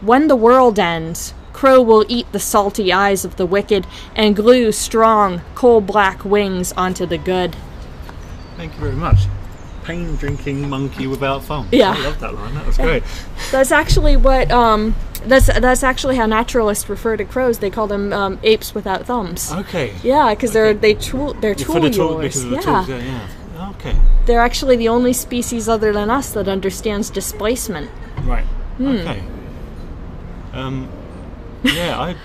When 0.00 0.28
the 0.28 0.36
world 0.36 0.78
ends, 0.78 1.34
Crow 1.54 1.80
will 1.80 2.04
eat 2.08 2.30
the 2.32 2.40
salty 2.40 2.92
eyes 2.92 3.24
of 3.24 3.36
the 3.36 3.46
wicked 3.46 3.86
and 4.14 4.36
glue 4.36 4.72
strong, 4.72 5.40
coal 5.54 5.80
black 5.80 6.22
wings 6.24 6.72
onto 6.72 7.06
the 7.06 7.16
good. 7.16 7.56
Thank 8.58 8.74
you 8.74 8.80
very 8.80 8.92
much. 8.96 9.20
pain 9.84 10.16
drinking 10.16 10.68
monkey 10.68 11.06
without 11.06 11.44
thumbs. 11.44 11.68
Yeah. 11.72 11.94
I 11.96 12.02
love 12.02 12.18
that 12.20 12.34
line. 12.34 12.54
That 12.54 12.66
was 12.66 12.76
great. 12.76 13.02
That's 13.52 13.70
actually 13.70 14.16
what 14.16 14.50
um, 14.50 14.94
that's 15.26 15.46
that's 15.46 15.82
actually 15.82 16.16
how 16.16 16.26
naturalists 16.26 16.88
refer 16.88 17.16
to 17.16 17.24
crows. 17.24 17.58
They 17.60 17.70
call 17.70 17.86
them 17.86 18.12
um, 18.12 18.38
apes 18.42 18.74
without 18.74 19.06
thumbs. 19.06 19.50
Okay. 19.52 19.94
Yeah, 20.02 20.34
because 20.34 20.52
they're 20.52 20.74
they 20.74 20.94
tool 20.94 21.34
they're 21.34 21.54
tool 21.54 21.74
For 21.74 21.80
the 21.80 21.90
tool, 21.90 22.18
because 22.18 22.44
of 22.44 22.50
the 22.50 22.56
yeah. 22.56 22.62
tools. 22.62 22.88
Yeah, 22.88 22.98
yeah. 22.98 23.70
Okay. 23.70 23.96
they're 24.26 24.40
actually 24.40 24.76
the 24.76 24.88
only 24.88 25.12
species 25.12 25.68
other 25.68 25.92
than 25.92 26.10
us 26.10 26.32
that 26.32 26.48
understands 26.48 27.08
displacement. 27.10 27.90
Right. 28.22 28.44
Hmm. 28.78 28.88
Okay. 28.88 29.22
Um, 30.52 30.88
yeah, 31.64 31.98
I 32.00 32.16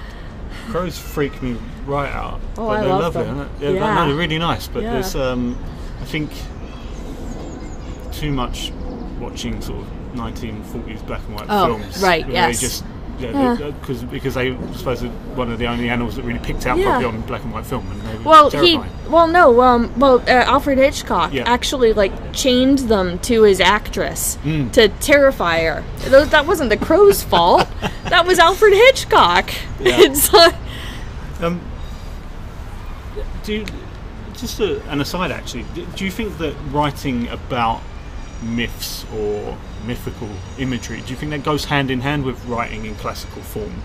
crows 0.69 0.97
freak 0.97 1.41
me 1.41 1.57
right 1.85 2.11
out. 2.11 2.39
Oh, 2.57 2.67
but 2.67 2.71
I 2.71 2.79
they're 2.81 2.89
love 2.89 3.15
lovely. 3.15 3.23
them. 3.23 3.37
aren't 3.39 3.59
they? 3.59 3.73
Yeah, 3.73 3.73
Yeah. 3.85 3.93
no, 3.95 4.07
they're 4.07 4.15
really 4.15 4.37
nice. 4.39 4.67
But 4.67 4.83
Yeah. 4.83 4.93
there's, 4.93 5.15
um, 5.15 5.57
I 6.01 6.05
think, 6.05 6.31
too 8.11 8.31
much 8.31 8.71
watching 9.19 9.61
sort 9.61 9.79
of 9.79 9.87
1940s 10.15 11.01
black 11.05 11.21
and 11.27 11.35
white 11.35 11.45
Oh, 11.49 11.77
films. 11.77 12.01
right, 12.01 12.25
where 12.25 12.33
yes. 12.33 12.59
They 12.59 12.67
just 12.67 12.83
yeah, 13.19 13.55
Yeah. 13.59 13.71
because 13.79 14.03
because 14.03 14.33
they 14.35 14.51
I 14.51 14.57
suppose 14.75 15.01
one 15.35 15.51
of 15.51 15.59
the 15.59 15.67
only 15.67 15.89
animals 15.89 16.15
that 16.15 16.23
really 16.23 16.39
picked 16.39 16.65
out 16.65 16.77
Yeah. 16.77 16.85
probably 16.99 17.05
on 17.07 17.21
black 17.21 17.43
and 17.43 17.51
white 17.53 17.65
film, 17.65 17.85
and 17.91 18.01
they 18.01 18.15
were 18.17 18.23
Well, 18.29 18.51
terrifying. 18.51 18.83
he 18.83 19.09
well 19.09 19.27
no 19.27 19.61
um 19.61 19.91
well 19.97 20.21
uh, 20.27 20.31
Alfred 20.31 20.77
Hitchcock 20.77 21.33
Yeah. 21.33 21.43
actually 21.45 21.93
like 21.93 22.11
chained 22.33 22.79
them 22.79 23.19
to 23.19 23.43
his 23.43 23.59
actress 23.59 24.37
Mm. 24.43 24.71
to 24.73 24.87
terrify 24.99 25.63
her. 25.63 25.83
Tho- 26.09 26.25
That 26.25 26.45
wasn't 26.47 26.69
the 26.69 26.77
crow's 26.77 27.21
fault. 27.31 27.67
That 28.09 28.25
was 28.25 28.39
Alfred 28.39 28.73
Hitchcock. 28.73 29.51
It's 29.79 30.33
uh, 30.33 30.51
Um, 31.41 31.61
do 33.43 33.53
you, 33.53 33.65
just 34.33 34.59
a, 34.59 34.81
an 34.89 35.01
aside, 35.01 35.31
actually, 35.31 35.65
do 35.95 36.05
you 36.05 36.11
think 36.11 36.37
that 36.37 36.53
writing 36.71 37.27
about 37.29 37.81
myths 38.41 39.05
or 39.15 39.57
mythical 39.85 40.29
imagery, 40.57 41.01
do 41.01 41.09
you 41.11 41.15
think 41.15 41.31
that 41.31 41.43
goes 41.43 41.65
hand 41.65 41.89
in 41.91 42.01
hand 42.01 42.23
with 42.25 42.43
writing 42.45 42.85
in 42.85 42.95
classical 42.95 43.41
form? 43.41 43.81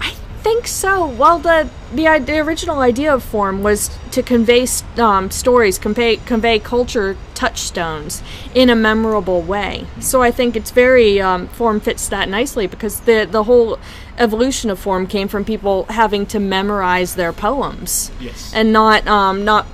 I 0.00 0.10
think 0.42 0.66
so. 0.66 1.06
Well, 1.06 1.38
the 1.38 1.68
the, 1.94 2.22
the 2.24 2.38
original 2.38 2.78
idea 2.80 3.12
of 3.12 3.22
form 3.22 3.62
was 3.62 3.90
to 4.12 4.22
convey 4.22 4.66
um, 4.96 5.30
stories, 5.30 5.78
convey 5.78 6.16
convey 6.16 6.58
culture 6.58 7.16
touchstones 7.34 8.22
in 8.54 8.70
a 8.70 8.76
memorable 8.76 9.42
way. 9.42 9.86
So 10.00 10.22
I 10.22 10.30
think 10.30 10.56
it's 10.56 10.70
very 10.70 11.20
um, 11.20 11.48
form 11.48 11.80
fits 11.80 12.08
that 12.08 12.28
nicely 12.28 12.66
because 12.66 13.00
the 13.00 13.26
the 13.30 13.44
whole 13.44 13.78
evolution 14.18 14.70
of 14.70 14.78
form 14.78 15.06
came 15.06 15.28
from 15.28 15.44
people 15.44 15.84
having 15.84 16.26
to 16.26 16.38
memorize 16.38 17.14
their 17.16 17.32
poems 17.32 18.10
Yes. 18.20 18.52
and 18.54 18.72
not 18.72 19.06
um, 19.06 19.44
not 19.44 19.66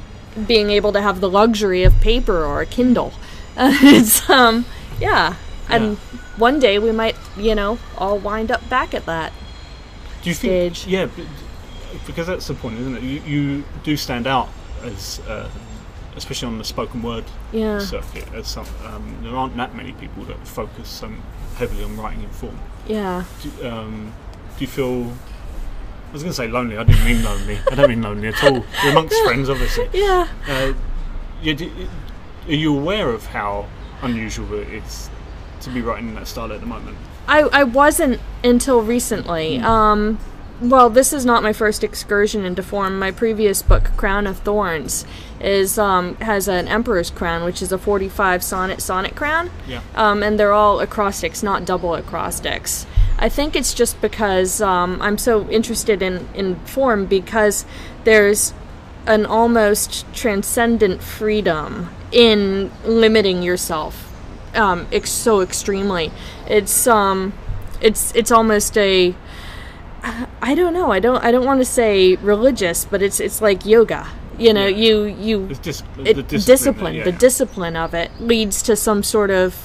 being 0.47 0.71
able 0.71 0.93
to 0.93 1.01
have 1.01 1.21
the 1.21 1.29
luxury 1.31 1.83
of 1.85 1.99
paper 2.01 2.45
or 2.45 2.61
a 2.61 2.67
Kindle. 2.67 3.13
it's 3.57 4.29
um 4.29 4.65
yeah. 5.01 5.35
And 5.69 5.85
Yeah. 5.93 6.19
one 6.37 6.61
day 6.61 6.79
we 6.79 6.93
might, 6.93 7.17
you 7.37 7.55
know, 7.55 7.79
all 7.99 8.19
wind 8.19 8.51
up 8.51 8.69
back 8.69 8.95
at 8.95 9.07
that. 9.07 9.33
do 10.23 10.31
you 10.31 10.35
think? 10.35 10.75
stage. 10.77 10.87
Yeah, 10.93 11.07
because 12.07 12.27
that's 12.27 12.47
the 12.49 12.55
point, 12.55 12.79
isn't 12.81 12.97
it? 12.97 13.03
You, 13.03 13.21
you 13.27 13.65
do 13.85 13.97
stand 13.97 14.27
out 14.27 14.49
as, 14.83 15.21
uh, 15.29 15.49
especially 16.17 16.49
on 16.49 16.59
the 16.59 16.65
spoken 16.65 17.03
word 17.03 17.25
Yeah. 17.53 17.79
circuit, 17.79 18.27
as 18.35 18.49
some. 18.49 18.67
Um, 18.85 19.17
there 19.23 19.37
aren't 19.37 19.57
that 19.57 19.75
many 19.77 19.93
people 19.93 20.25
that 20.25 20.45
focus 20.47 20.89
so 20.89 21.11
heavily 21.57 21.85
on 21.85 21.97
writing 21.97 22.23
in 22.25 22.31
form. 22.31 22.59
Yeah. 22.89 23.25
do, 23.43 23.69
um, 23.69 24.13
do 24.59 24.65
you 24.65 24.67
feel? 24.69 25.13
I 26.09 26.13
was 26.13 26.23
going 26.23 26.31
to 26.33 26.37
say 26.37 26.49
lonely. 26.49 26.77
I 26.79 26.85
didn't 26.85 27.05
mean 27.05 27.23
lonely. 27.23 27.59
I 27.71 27.75
don't 27.75 27.89
mean 27.91 28.03
lonely 28.03 28.29
at 28.29 28.43
all. 28.45 28.65
We're 28.85 28.91
amongst 28.91 29.17
friends, 29.25 29.49
obviously. 29.51 29.89
Yeah. 29.93 30.27
Uh, 30.49 30.73
do, 31.43 31.71
are 32.49 32.55
you 32.55 32.77
aware 32.77 33.11
of 33.11 33.27
how 33.27 33.67
unusual 34.03 34.55
it 34.55 34.69
is 34.69 35.11
to 35.67 35.75
be 35.75 35.83
writing 35.83 36.09
in 36.09 36.15
that 36.15 36.27
style 36.27 36.53
at 36.53 36.61
the 36.61 36.67
moment? 36.67 36.97
I, 37.29 37.41
I 37.41 37.65
wasn't 37.65 38.21
until 38.43 38.83
recently. 38.83 39.59
Um, 39.59 40.19
well, 40.61 40.89
this 40.89 41.13
is 41.13 41.27
not 41.27 41.43
my 41.43 41.53
first 41.53 41.85
excursion 41.85 42.45
into 42.45 42.63
form. 42.63 42.99
My 42.99 43.11
previous 43.11 43.63
book, 43.63 43.91
Crown 43.97 44.27
of 44.27 44.39
Thorns, 44.39 45.05
is 45.39 45.79
um, 45.79 46.15
has 46.17 46.49
an 46.49 46.67
emperor's 46.69 47.11
crown, 47.11 47.45
which 47.45 47.61
is 47.61 47.73
a 47.73 47.79
45 47.79 48.43
sonnet 48.43 48.81
sonnet 48.81 49.15
crown. 49.15 49.51
Yeah. 49.69 49.83
Um, 49.95 50.23
and 50.23 50.39
they're 50.39 50.53
all 50.53 50.81
acrostics, 50.81 51.43
not 51.43 51.67
double 51.67 51.95
acrostics. 51.95 52.87
I 53.19 53.29
think 53.29 53.57
it's 53.57 53.75
just 53.75 54.01
because 54.01 54.63
um, 54.63 55.01
I'm 55.03 55.19
so 55.19 55.49
interested 55.51 56.01
in, 56.01 56.29
in 56.35 56.57
form 56.61 57.07
because 57.07 57.67
there's 58.05 58.55
an 59.07 59.27
almost 59.27 60.07
transcendent 60.15 61.03
freedom 61.03 61.91
in 62.13 62.71
limiting 62.85 63.43
yourself 63.43 64.06
um, 64.57 64.87
ex- 64.93 65.11
so 65.11 65.41
extremely. 65.41 66.11
It's 66.49 66.87
um, 66.87 67.33
it's 67.81 68.15
it's 68.15 68.31
almost 68.33 68.77
a 68.79 69.15
I 70.43 70.55
don't 70.55 70.73
know. 70.73 70.93
I 70.93 71.01
don't 71.01 71.23
I 71.25 71.31
don't 71.31 71.45
want 71.45 71.61
to 71.61 71.65
say 71.65 72.17
religious, 72.17 72.85
but 72.85 73.03
it's 73.03 73.19
it's 73.21 73.41
like 73.41 73.67
yoga. 73.67 74.07
You 74.39 74.53
know, 74.53 74.67
Yeah. 74.67 74.77
you 74.77 75.05
you 75.05 75.47
It's 75.51 75.59
dis- 75.59 75.83
it, 76.05 76.15
the 76.17 76.23
discipline, 76.23 76.41
discipline. 76.45 76.95
yeah, 76.95 77.05
the 77.05 77.11
yeah. 77.13 77.19
discipline 77.19 77.77
of 77.77 77.95
it 77.95 78.11
leads 78.21 78.63
to 78.65 78.77
some 78.77 79.03
sort 79.03 79.31
of 79.31 79.57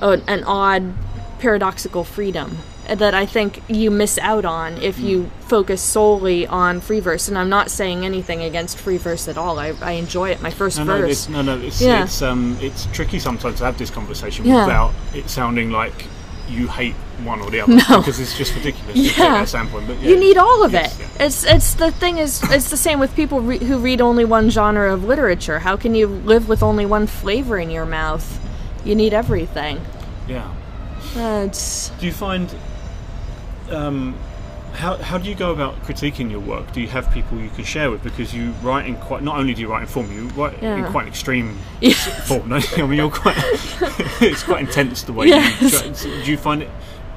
uh, 0.00 0.16
an 0.26 0.44
odd 0.44 0.94
paradoxical 1.38 2.04
freedom 2.04 2.58
that 2.88 3.14
I 3.14 3.26
think 3.26 3.62
you 3.68 3.90
miss 3.90 4.18
out 4.18 4.44
on 4.44 4.78
if 4.82 4.98
you 4.98 5.18
Mm. 5.24 5.28
focus 5.48 5.80
solely 5.82 6.46
on 6.46 6.80
free 6.80 7.00
verse. 7.00 7.28
And 7.28 7.36
I'm 7.38 7.48
not 7.50 7.70
saying 7.70 8.04
anything 8.04 8.42
against 8.42 8.78
free 8.78 8.96
verse 8.98 9.28
at 9.28 9.36
all. 9.38 9.58
I, 9.58 9.74
I 9.82 9.92
enjoy 9.92 10.30
it. 10.30 10.40
My 10.42 10.50
first 10.50 10.78
No, 10.78 10.84
no, 10.84 10.98
verse. 10.98 11.10
it's, 11.10 11.28
no, 11.28 11.42
no. 11.42 11.58
It's, 11.58 11.80
Yeah. 11.80 12.04
it's 12.04 12.22
um, 12.22 12.56
it's 12.60 12.86
tricky 12.92 13.18
sometimes 13.18 13.58
to 13.58 13.64
have 13.64 13.76
this 13.78 13.90
conversation 13.90 14.46
Yeah. 14.46 14.64
without 14.64 14.92
it 15.14 15.28
sounding 15.28 15.70
like 15.70 16.06
you 16.48 16.66
hate 16.66 16.94
one 17.24 17.40
or 17.42 17.50
the 17.50 17.60
other 17.60 17.74
No. 17.90 17.98
because 17.98 18.18
it's 18.20 18.36
just 18.38 18.54
ridiculous. 18.54 18.96
Yeah. 18.96 19.32
that 19.40 19.48
standpoint. 19.48 19.86
But 19.86 20.00
yeah, 20.00 20.10
You 20.10 20.18
need 20.20 20.38
all 20.38 20.62
of 20.64 20.72
yes, 20.72 20.98
it. 20.98 21.00
yeah. 21.18 21.26
It's 21.26 21.44
it's 21.44 21.74
the 21.74 21.90
thing 21.90 22.16
is 22.18 22.42
it's 22.50 22.70
the 22.70 22.76
same 22.76 22.98
with 23.00 23.14
people 23.14 23.40
re- 23.40 23.58
who 23.58 23.78
read 23.78 24.00
only 24.00 24.24
one 24.24 24.48
genre 24.50 24.92
of 24.94 25.04
literature. 25.04 25.58
How 25.58 25.76
can 25.76 25.94
you 25.94 26.06
live 26.06 26.48
with 26.48 26.62
only 26.62 26.86
one 26.86 27.06
flavor 27.06 27.58
in 27.58 27.70
your 27.70 27.84
mouth? 27.86 28.38
You 28.84 28.94
need 28.94 29.12
everything. 29.12 29.80
yeah. 30.28 30.48
Uh, 31.16 31.44
it's 31.46 31.90
Do 32.00 32.06
you 32.06 32.12
find 32.12 32.48
um, 33.70 34.14
how 34.74 34.96
how 34.98 35.18
do 35.18 35.28
you 35.28 35.34
go 35.34 35.50
about 35.52 35.82
critiquing 35.82 36.30
your 36.30 36.40
work? 36.40 36.72
Do 36.72 36.80
you 36.80 36.88
have 36.88 37.10
people 37.12 37.38
you 37.38 37.50
can 37.50 37.64
share 37.64 37.90
with 37.90 38.02
because 38.02 38.34
you 38.34 38.50
write 38.62 38.86
in 38.86 38.96
quite 38.96 39.22
not 39.22 39.38
only 39.38 39.54
do 39.54 39.62
you 39.62 39.68
write 39.68 39.82
in 39.82 39.88
form, 39.88 40.12
you 40.12 40.28
write 40.28 40.62
in 40.62 40.84
quite 40.86 41.02
an 41.02 41.08
extreme 41.08 41.58
Yeah. 41.80 41.92
form. 41.94 42.48
don't? 42.50 42.78
I 42.78 42.82
mean, 42.86 42.98
you're 42.98 43.10
quite 43.10 43.36
it's 44.20 44.42
quite 44.42 44.60
intense 44.60 45.02
the 45.02 45.12
way 45.12 45.26
Yes. 45.28 45.62
you. 45.62 45.70
Try, 46.14 46.24
do 46.24 46.30
you 46.30 46.36
find 46.36 46.62
it? 46.62 46.70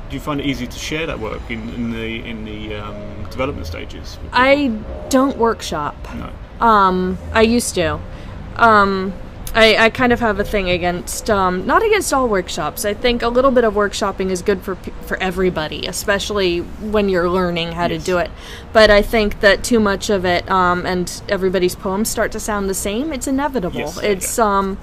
Do 0.10 0.16
you 0.16 0.22
find 0.22 0.42
it 0.42 0.46
easy 0.46 0.68
to 0.68 0.78
share 0.78 1.06
that 1.06 1.20
work 1.20 1.42
in, 1.50 1.70
in 1.70 1.92
the 1.92 2.26
in 2.30 2.46
the 2.46 2.76
um, 2.76 3.24
development 3.30 3.68
stages? 3.68 4.18
I 4.34 4.68
don't 5.10 5.38
workshop. 5.38 5.96
no. 6.16 6.30
Um, 6.66 7.18
I 7.34 7.42
used 7.42 7.76
to. 7.76 8.00
Um, 8.58 9.14
I, 9.54 9.76
I 9.86 9.90
kind 9.90 10.14
of 10.14 10.20
have 10.22 10.40
a 10.40 10.44
thing 10.44 10.70
against, 10.70 11.30
um, 11.30 11.66
not 11.66 11.84
against 11.84 12.14
all 12.14 12.28
workshops. 12.30 12.86
I 12.86 12.94
think 12.94 13.22
a 13.22 13.28
little 13.28 13.52
bit 13.52 13.64
of 13.64 13.74
workshopping 13.74 14.30
is 14.30 14.42
good 14.42 14.62
for 14.62 14.76
for 15.06 15.18
everybody, 15.18 15.86
especially 15.88 16.60
when 16.60 17.10
you're 17.10 17.30
learning 17.30 17.74
how 17.74 17.88
Yes. 17.88 18.00
to 18.02 18.06
do 18.06 18.18
it. 18.18 18.32
But 18.72 18.90
I 18.90 19.02
think 19.02 19.42
that 19.42 19.64
too 19.64 19.80
much 19.80 20.10
of 20.10 20.24
it, 20.26 20.50
um, 20.50 20.86
and 20.86 21.22
everybody's 21.28 21.76
poems 21.76 22.08
start 22.10 22.32
to 22.32 22.40
sound 22.40 22.70
the 22.70 22.74
same. 22.74 23.12
It's 23.12 23.28
inevitable. 23.28 23.80
Yes, 23.80 24.00
yeah, 24.02 24.10
it's 24.10 24.40
um, 24.40 24.78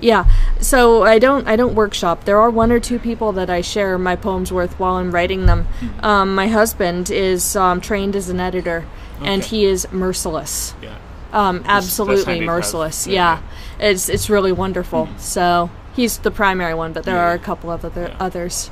yeah. 0.00 0.24
So 0.60 1.04
I 1.04 1.18
don't 1.20 1.46
I 1.46 1.54
don't 1.54 1.74
workshop. 1.76 2.24
There 2.24 2.40
are 2.40 2.50
one 2.50 2.72
or 2.72 2.80
two 2.80 2.98
people 2.98 3.30
that 3.32 3.48
I 3.48 3.60
share 3.60 3.98
my 3.98 4.16
poems 4.16 4.50
with 4.50 4.72
while 4.80 4.94
I'm 4.96 5.12
writing 5.12 5.46
them. 5.46 5.64
Hmm. 5.78 6.04
Um, 6.04 6.34
my 6.34 6.48
husband 6.48 7.08
is 7.10 7.54
um, 7.54 7.80
trained 7.80 8.16
as 8.16 8.28
an 8.28 8.40
editor, 8.40 8.84
and 9.22 9.44
he 9.44 9.64
is 9.64 9.86
merciless 9.92 10.74
Yeah. 10.82 10.96
Um, 11.32 11.62
absolutely 11.66 12.40
merciless. 12.40 13.06
Yeah, 13.06 13.40
Yeah, 13.80 13.86
it's 13.90 14.08
it's 14.08 14.28
really 14.30 14.52
wonderful. 14.52 15.08
So 15.18 15.70
he's 15.94 16.18
the 16.18 16.30
primary 16.30 16.74
one, 16.74 16.92
but 16.92 17.04
there 17.04 17.16
Yeah. 17.16 17.30
are 17.30 17.32
a 17.34 17.38
couple 17.38 17.70
of 17.70 17.84
other 17.84 18.08
Yeah. 18.08 18.16
others. 18.20 18.70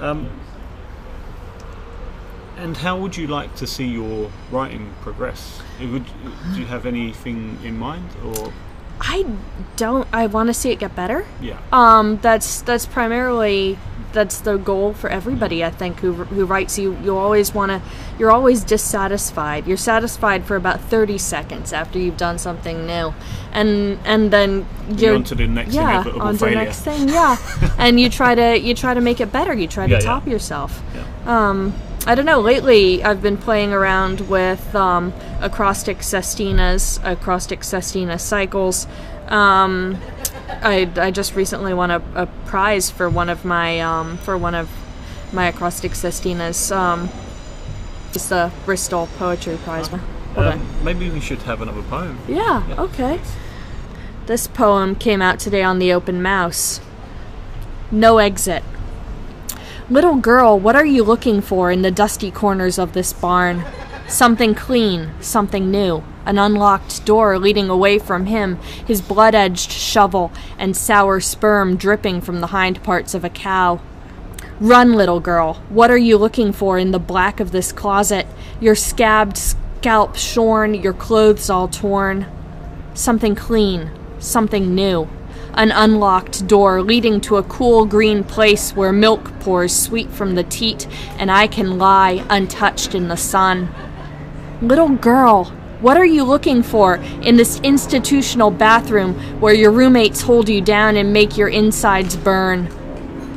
Um, 0.00 0.28
and 2.56 2.76
how 2.76 2.96
would 2.98 3.16
you 3.16 3.26
like 3.26 3.54
to 3.56 3.66
see 3.66 3.86
your 3.86 4.30
writing 4.50 4.94
progress? 5.02 5.60
Would, 5.80 6.04
do 6.54 6.60
you 6.60 6.66
have 6.66 6.86
anything 6.86 7.58
in 7.64 7.78
mind, 7.78 8.08
or 8.24 8.52
I 9.00 9.24
don't. 9.76 10.06
I 10.12 10.26
want 10.26 10.48
to 10.48 10.54
see 10.54 10.70
it 10.70 10.78
get 10.78 10.94
better. 10.94 11.24
yeah? 11.40 11.56
Um, 11.72 12.18
that's 12.22 12.60
that's 12.62 12.84
primarily 12.86 13.78
that's 14.12 14.40
the 14.40 14.56
goal 14.56 14.92
for 14.94 15.08
everybody. 15.10 15.64
I 15.64 15.70
think 15.70 16.00
who 16.00 16.12
who 16.12 16.44
writes 16.44 16.78
you. 16.78 16.96
You 17.02 17.16
always 17.16 17.54
want 17.54 17.70
to. 17.70 17.82
You're 18.18 18.30
always 18.30 18.64
dissatisfied. 18.64 19.66
You're 19.66 19.76
satisfied 19.76 20.44
for 20.44 20.56
about 20.56 20.80
thirty 20.80 21.18
seconds 21.18 21.72
after 21.72 21.98
you've 21.98 22.16
done 22.16 22.38
something 22.38 22.86
new, 22.86 23.14
and 23.52 23.98
and 24.04 24.30
then 24.30 24.66
you're 24.96 25.14
on 25.14 25.24
to 25.24 25.34
the 25.34 25.46
next 25.46 25.72
yeah 25.74 25.90
inevitable 26.00 26.22
on 26.22 26.36
to 26.38 26.44
the 26.44 26.50
next 26.50 26.80
thing. 26.82 27.08
Yeah, 27.08 27.36
and 27.78 27.98
you 28.00 28.08
try 28.10 28.34
to 28.34 28.58
you 28.58 28.74
try 28.74 28.94
to 28.94 29.00
make 29.00 29.20
it 29.20 29.32
better. 29.32 29.54
You 29.54 29.66
try 29.68 29.86
to 29.86 29.92
Yeah, 29.92 29.98
yeah. 29.98 30.04
top 30.04 30.26
yourself. 30.26 30.82
Yeah. 30.94 31.04
Um, 31.26 31.74
I 32.06 32.14
don't 32.14 32.24
know. 32.26 32.40
Lately, 32.40 33.04
I've 33.04 33.20
been 33.22 33.36
playing 33.36 33.72
around 33.72 34.22
with 34.28 34.74
um, 34.74 35.12
acrostic 35.40 35.98
sestinas, 35.98 36.98
acrostic 37.04 37.62
sestina 37.62 38.18
cycles. 38.18 38.86
Um, 39.30 39.98
I, 40.62 40.90
I 40.96 41.10
just 41.10 41.34
recently 41.34 41.72
won 41.72 41.90
a, 41.90 42.02
a 42.14 42.26
prize 42.46 42.90
for 42.90 43.08
one 43.08 43.28
of 43.28 43.44
my 43.44 43.80
um, 43.80 44.18
for 44.18 44.36
one 44.36 44.54
of 44.54 44.68
my 45.32 45.46
acrostic 45.46 45.92
sestinas. 45.92 46.74
Um, 46.74 47.08
it's 48.12 48.28
the 48.28 48.50
Bristol 48.64 49.08
Poetry 49.18 49.56
Prize. 49.58 49.88
Um, 50.36 50.66
maybe 50.84 51.08
we 51.10 51.20
should 51.20 51.42
have 51.42 51.62
another 51.62 51.82
poem. 51.82 52.18
Yeah, 52.28 52.66
Yeah. 52.68 52.80
okay. 52.82 53.20
This 54.26 54.46
poem 54.46 54.94
came 54.96 55.22
out 55.22 55.38
today 55.40 55.62
on 55.62 55.78
the 55.78 55.92
Open 55.92 56.20
Mouse. 56.22 56.80
No 57.90 58.18
exit. 58.18 58.62
Little 59.88 60.16
girl, 60.16 60.58
what 60.58 60.76
are 60.76 60.84
you 60.84 61.02
looking 61.02 61.40
for 61.40 61.72
in 61.72 61.82
the 61.82 61.90
dusty 61.90 62.30
corners 62.30 62.78
of 62.78 62.92
this 62.92 63.12
barn? 63.12 63.64
Something 64.08 64.54
clean, 64.54 65.10
something 65.20 65.70
new. 65.70 66.04
An 66.26 66.38
unlocked 66.38 67.04
door 67.04 67.38
leading 67.38 67.68
away 67.70 67.98
from 67.98 68.26
him, 68.26 68.56
his 68.86 69.00
blood 69.00 69.34
edged 69.34 69.70
shovel 69.70 70.30
and 70.58 70.76
sour 70.76 71.20
sperm 71.20 71.76
dripping 71.76 72.20
from 72.20 72.40
the 72.40 72.48
hind 72.48 72.82
parts 72.82 73.14
of 73.14 73.24
a 73.24 73.30
cow. 73.30 73.80
Run, 74.60 74.92
little 74.92 75.20
girl. 75.20 75.54
What 75.70 75.90
are 75.90 75.96
you 75.96 76.18
looking 76.18 76.52
for 76.52 76.78
in 76.78 76.90
the 76.90 76.98
black 76.98 77.40
of 77.40 77.50
this 77.50 77.72
closet? 77.72 78.26
Your 78.60 78.74
scabbed 78.74 79.38
scalp 79.38 80.16
shorn, 80.16 80.74
your 80.74 80.92
clothes 80.92 81.48
all 81.48 81.66
torn. 81.66 82.26
Something 82.92 83.34
clean, 83.34 83.90
something 84.18 84.74
new. 84.74 85.08
An 85.54 85.70
unlocked 85.70 86.46
door 86.46 86.82
leading 86.82 87.22
to 87.22 87.36
a 87.36 87.42
cool 87.42 87.86
green 87.86 88.22
place 88.22 88.76
where 88.76 88.92
milk 88.92 89.32
pours 89.40 89.74
sweet 89.74 90.10
from 90.10 90.34
the 90.34 90.44
teat 90.44 90.86
and 91.18 91.30
I 91.30 91.46
can 91.46 91.78
lie 91.78 92.24
untouched 92.28 92.94
in 92.94 93.08
the 93.08 93.16
sun. 93.16 93.70
Little 94.60 94.90
girl, 94.90 95.52
what 95.80 95.96
are 95.96 96.04
you 96.04 96.24
looking 96.24 96.62
for 96.62 96.96
in 97.22 97.36
this 97.36 97.58
institutional 97.60 98.50
bathroom 98.50 99.14
where 99.40 99.54
your 99.54 99.70
roommates 99.70 100.20
hold 100.20 100.48
you 100.48 100.60
down 100.60 100.96
and 100.96 101.12
make 101.12 101.38
your 101.38 101.48
insides 101.48 102.16
burn? 102.16 102.68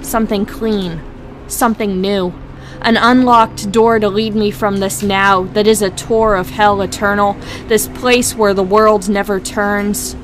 Something 0.04 0.46
clean, 0.46 1.02
something 1.48 2.02
new. 2.02 2.34
An 2.82 2.98
unlocked 2.98 3.72
door 3.72 3.98
to 3.98 4.10
lead 4.10 4.36
me 4.36 4.52
from 4.52 4.78
this 4.78 5.02
now 5.02 5.44
that 5.54 5.68
is 5.68 5.82
a 5.82 5.90
tour 5.90 6.36
of 6.36 6.50
hell 6.50 6.82
eternal, 6.82 7.38
this 7.68 7.88
place 7.88 8.36
where 8.36 8.54
the 8.54 8.62
world 8.62 9.08
never 9.08 9.40
turns. 9.40 10.18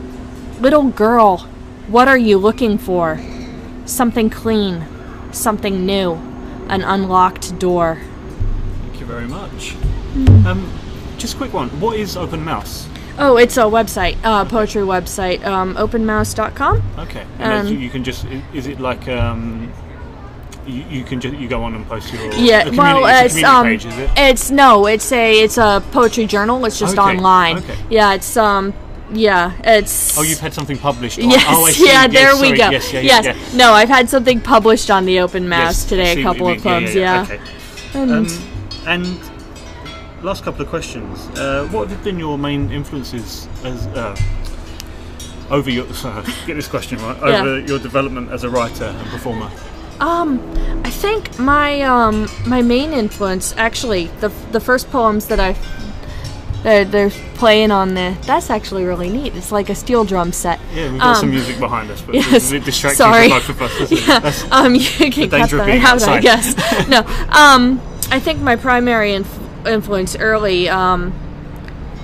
Little 0.60 0.90
girl, 0.90 1.38
what 1.88 2.10
are 2.10 2.18
you 2.18 2.38
looking 2.38 2.78
for? 2.78 3.22
Something 3.86 4.30
clean, 4.30 4.86
something 5.32 5.86
new, 5.86 6.16
an 6.68 6.82
unlocked 6.82 7.58
door. 7.60 8.02
Thank 8.82 9.00
you 9.00 9.06
very 9.06 9.28
much. 9.28 9.72
Hmm. 9.72 10.46
Um, 10.46 10.79
just 11.20 11.36
a 11.36 11.38
quick 11.38 11.54
one. 11.54 11.70
What 11.80 11.98
is 11.98 12.18
Open 12.18 12.44
Mouse? 12.44 12.88
Oh, 13.18 13.36
it's 13.38 13.58
a 13.58 13.62
website, 13.64 14.18
uh, 14.24 14.46
poetry 14.46 14.82
website, 14.84 15.44
um, 15.46 15.76
openmouse.com. 15.76 16.82
Okay. 17.00 17.26
And 17.40 17.68
Um, 17.68 17.78
you 17.78 17.90
can 17.90 18.04
just 18.04 18.26
is 18.54 18.66
it 18.68 18.80
like 18.80 19.08
um 19.10 19.72
you, 20.66 20.84
you 20.90 21.04
can 21.04 21.20
just 21.20 21.36
you 21.36 21.48
go 21.50 21.64
on 21.64 21.76
and 21.76 21.86
post 21.88 22.14
your 22.14 22.32
Yeah, 22.34 22.70
well, 22.70 23.06
it's 23.26 23.36
it's 23.36 23.44
um, 23.44 23.66
page, 23.66 23.86
is 23.86 23.98
it? 23.98 24.10
it's 24.16 24.52
no, 24.52 24.86
it's 24.86 25.12
a 25.12 25.34
it's 25.44 25.58
a 25.58 25.84
poetry 25.92 26.28
journal. 26.28 26.64
It's 26.66 26.80
just 26.80 26.98
Okay, 26.98 27.02
online. 27.18 27.58
okay. 27.58 27.76
Yeah, 27.90 28.14
it's 28.14 28.38
um, 28.38 28.74
yeah, 29.12 29.54
it's. 29.64 30.18
Oh, 30.18 30.22
you've 30.22 30.40
had 30.40 30.54
something 30.54 30.78
published. 30.78 31.18
on- 31.20 31.30
Yes, 31.32 31.44
oh, 31.50 31.68
yeah, 31.84 32.08
Yes, 32.08 32.14
there 32.14 32.36
we 32.42 32.56
go. 32.56 32.70
Yes, 32.70 32.94
yeah, 32.94 33.00
yes, 33.00 33.26
yeah, 33.26 33.34
yeah. 33.36 33.58
no, 33.58 33.74
I've 33.74 33.90
had 33.90 34.08
something 34.10 34.40
published 34.40 34.92
on 34.92 35.06
the 35.06 35.20
Open 35.20 35.50
Mouse 35.50 35.80
Yes, 35.82 35.86
today. 35.90 36.20
A 36.22 36.24
couple 36.24 36.48
of 36.48 36.62
poems, 36.62 36.94
yeah. 36.94 37.24
Okay. 37.24 37.40
And 37.96 38.12
Um, 38.12 38.28
and 38.86 39.20
last 40.22 40.44
couple 40.44 40.62
of 40.62 40.68
questions. 40.70 41.28
Uh, 41.38 41.68
what 41.72 41.88
have 41.90 42.04
been 42.04 42.20
your 42.20 42.38
main 42.38 42.72
influences 42.72 43.48
as 43.64 43.88
uh, 43.88 44.16
over 45.50 45.70
your 45.70 45.92
sorry, 45.94 46.24
get 46.46 46.56
this 46.56 46.68
question 46.68 47.00
right 47.00 47.18
Yeah. 47.18 47.40
over 47.42 47.60
your 47.60 47.80
development 47.80 48.32
as 48.32 48.44
a 48.44 48.50
writer 48.50 48.86
and 48.86 49.08
performer? 49.10 49.50
Um, 50.00 50.40
I 50.86 50.90
think 50.90 51.38
my 51.40 51.82
um 51.82 52.30
my 52.48 52.62
main 52.62 52.94
influence 52.94 53.54
actually 53.58 54.08
the 54.22 54.30
the 54.52 54.60
first 54.60 54.90
poems 54.92 55.28
that 55.28 55.40
I 55.40 55.56
they're, 56.64 56.84
they're 56.86 57.10
playing 57.36 57.72
on 57.72 57.94
the 57.96 58.18
that's 58.24 58.50
actually 58.50 58.84
really 58.86 59.10
neat. 59.10 59.34
It's 59.36 59.52
like 59.52 59.70
a 59.70 59.76
steel 59.76 60.04
drum 60.06 60.32
set. 60.34 60.60
Yeah, 60.74 60.92
we've 60.92 61.00
got 61.00 61.16
some 61.18 61.30
Um, 61.30 61.36
music 61.36 61.58
behind 61.60 61.90
us, 61.90 62.02
but 62.02 62.16
yes, 62.22 62.52
bit 62.52 62.66
distracting 62.66 62.98
sorry. 62.98 63.30
both 63.30 63.48
of 63.50 63.62
us. 63.62 63.80
It? 63.92 63.92
Yeah, 64.08 64.20
That's- 64.20 64.46
um, 64.52 64.76
you 64.76 64.82
can 64.86 65.12
cut 65.30 65.30
that 65.32 65.54
out, 65.86 66.02
I 66.08 66.20
guess. 66.22 66.54
no, 66.90 67.00
um, 67.32 67.82
I 68.12 68.20
think 68.20 68.42
my 68.42 68.56
primary 68.58 69.14
inf- 69.16 69.39
influence 69.68 70.16
early, 70.18 70.70
um, 70.70 71.14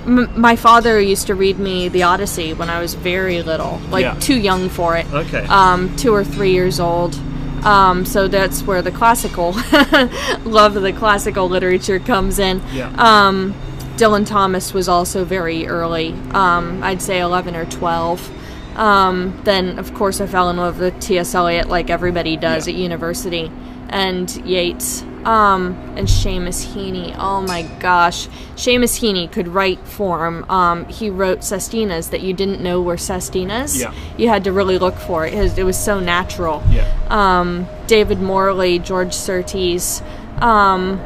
m- 0.06 0.30
my 0.40 0.56
father 0.56 1.00
used 1.00 1.28
to 1.28 1.36
read 1.36 1.58
me 1.60 1.88
the 1.90 2.04
Odyssey 2.04 2.54
when 2.54 2.70
I 2.70 2.80
was 2.80 2.94
very 2.94 3.42
little, 3.42 3.80
like 3.90 4.04
Yeah. 4.04 4.14
too 4.20 4.36
young 4.40 4.70
for 4.70 4.96
it. 4.96 5.06
Okay. 5.14 5.46
Um, 5.48 5.96
two 5.96 6.14
or 6.14 6.24
three 6.24 6.52
years 6.52 6.80
old. 6.80 7.18
Um, 7.64 8.06
so 8.06 8.28
that's 8.28 8.62
where 8.64 8.82
the 8.84 8.92
classical 8.92 9.54
love 10.46 10.76
of 10.78 10.84
the 10.84 10.94
classical 10.94 11.50
literature 11.50 11.98
comes 12.00 12.38
in. 12.40 12.62
Yeah. 12.74 12.92
Um, 12.98 13.56
Dylan 13.98 14.26
Thomas 14.28 14.74
was 14.74 14.88
also 14.88 15.24
very 15.26 15.68
early. 15.68 16.14
Um, 16.32 16.84
I'd 16.84 17.02
say 17.02 17.20
11 17.20 17.56
or 17.56 17.66
12. 17.66 18.30
Um, 18.78 19.40
then, 19.46 19.80
of 19.80 19.94
course, 19.94 20.20
I 20.20 20.28
fell 20.28 20.50
in 20.50 20.58
love 20.58 20.80
with 20.80 21.00
T.S. 21.00 21.34
Eliot, 21.34 21.70
like 21.70 21.90
everybody 21.90 22.36
does 22.36 22.68
Yeah. 22.68 22.74
at 22.74 22.80
university, 22.80 23.50
and 23.90 24.30
Yeats, 24.46 25.04
um, 25.26 25.74
and 25.98 26.08
Seamus 26.08 26.66
Heaney. 26.74 27.16
Oh 27.18 27.42
my 27.42 27.64
gosh, 27.80 28.28
Seamus 28.56 29.00
Heaney 29.00 29.32
could 29.32 29.48
write 29.48 29.80
form. 29.88 30.46
Um, 30.50 30.86
he 30.86 31.10
wrote 31.10 31.40
sestinas 31.40 32.12
that 32.12 32.22
you 32.22 32.34
didn't 32.34 32.62
know 32.62 32.82
were 32.82 32.96
sestinas. 32.98 33.80
Yeah. 33.80 33.94
You 34.18 34.30
had 34.30 34.44
to 34.46 34.52
really 34.52 34.78
look 34.78 34.96
for 34.96 35.26
it. 35.26 35.34
It 35.34 35.40
was, 35.42 35.58
it 35.58 35.64
was 35.64 35.78
so 35.78 36.00
natural. 36.00 36.64
yeah. 36.70 36.86
Um, 37.10 37.68
David 37.88 38.20
Morley, 38.22 38.80
George 38.80 39.10
Szirtes. 39.14 40.02
Um, 40.42 41.00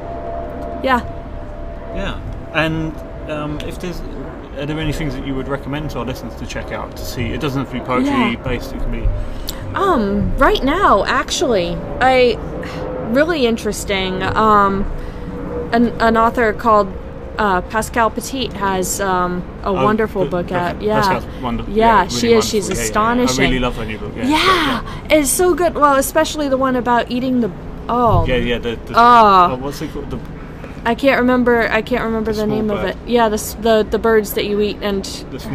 yeah, 0.84 1.02
Yeah, 1.96 2.20
and 2.54 2.96
um, 3.30 3.60
if 3.62 3.80
there's, 3.80 4.00
are 4.58 4.66
there 4.66 4.80
any 4.80 4.94
things 4.94 5.14
that 5.16 5.26
you 5.28 5.36
would 5.36 5.48
recommend 5.48 5.90
to 5.92 6.00
our 6.00 6.06
listeners 6.06 6.36
to 6.38 6.46
check 6.48 6.72
out 6.72 6.96
to 6.98 7.06
see? 7.06 7.26
It 7.28 7.40
doesn't 7.42 7.60
have 7.66 7.72
to 7.74 7.80
be 7.80 7.86
poetry 7.86 8.10
Yeah. 8.10 8.36
based. 8.44 8.74
It 8.74 8.80
can 8.80 8.92
be. 8.92 9.08
Um, 9.76 10.36
right 10.38 10.64
now, 10.64 11.04
actually, 11.06 11.76
I 12.02 12.38
really 13.10 13.46
interesting. 13.46 14.22
Um, 14.24 14.84
an, 15.74 15.88
an 16.02 16.18
author 16.18 16.54
called 16.54 16.92
uh, 17.38 17.62
Pascale 17.62 18.10
Petit 18.10 18.48
has 18.58 19.00
um, 19.00 19.42
a 19.64 19.68
Oh, 19.70 19.74
wonderful 19.74 20.26
the- 20.26 20.30
book 20.30 20.52
out. 20.52 20.82
Yeah, 20.82 21.02
Pascale's 21.02 21.42
wonder- 21.44 21.66
yeah, 21.70 22.00
really 22.04 22.10
she 22.10 22.34
is. 22.34 22.48
She's 22.50 22.68
wonderful. 22.70 22.76
Yeah, 22.76 22.76
yeah, 22.76 22.78
yeah. 22.78 22.84
astonishing. 22.84 23.40
I 23.40 23.48
really 23.48 23.60
love 23.60 23.76
her 23.78 23.86
new 23.86 23.98
book. 23.98 24.14
Yeah, 24.16 24.26
Yeah, 24.28 25.08
it's 25.10 25.30
so 25.30 25.54
good. 25.54 25.76
Well, 25.76 25.96
especially 25.96 26.50
the 26.50 26.58
one 26.58 26.76
about 26.76 27.10
eating 27.12 27.42
the. 27.42 27.52
Oh, 27.88 28.26
yeah, 28.28 28.36
yeah. 28.36 28.58
The, 28.60 28.76
the, 28.86 28.94
Oh. 28.96 29.58
what's 29.62 29.82
it 29.82 29.92
called? 29.94 30.10
The, 30.12 30.20
I 30.86 30.96
can't 30.96 31.20
remember. 31.20 31.70
I 31.70 31.82
can't 31.82 32.04
remember 32.04 32.32
the, 32.34 32.46
name 32.48 32.66
small 32.68 32.78
of 32.78 32.86
it. 32.86 32.98
Yeah, 33.06 33.28
the 33.30 33.38
the 33.62 33.88
the 33.90 34.00
birds 34.00 34.34
that 34.34 34.46
you 34.46 34.60
eat 34.62 34.78
and 34.82 35.06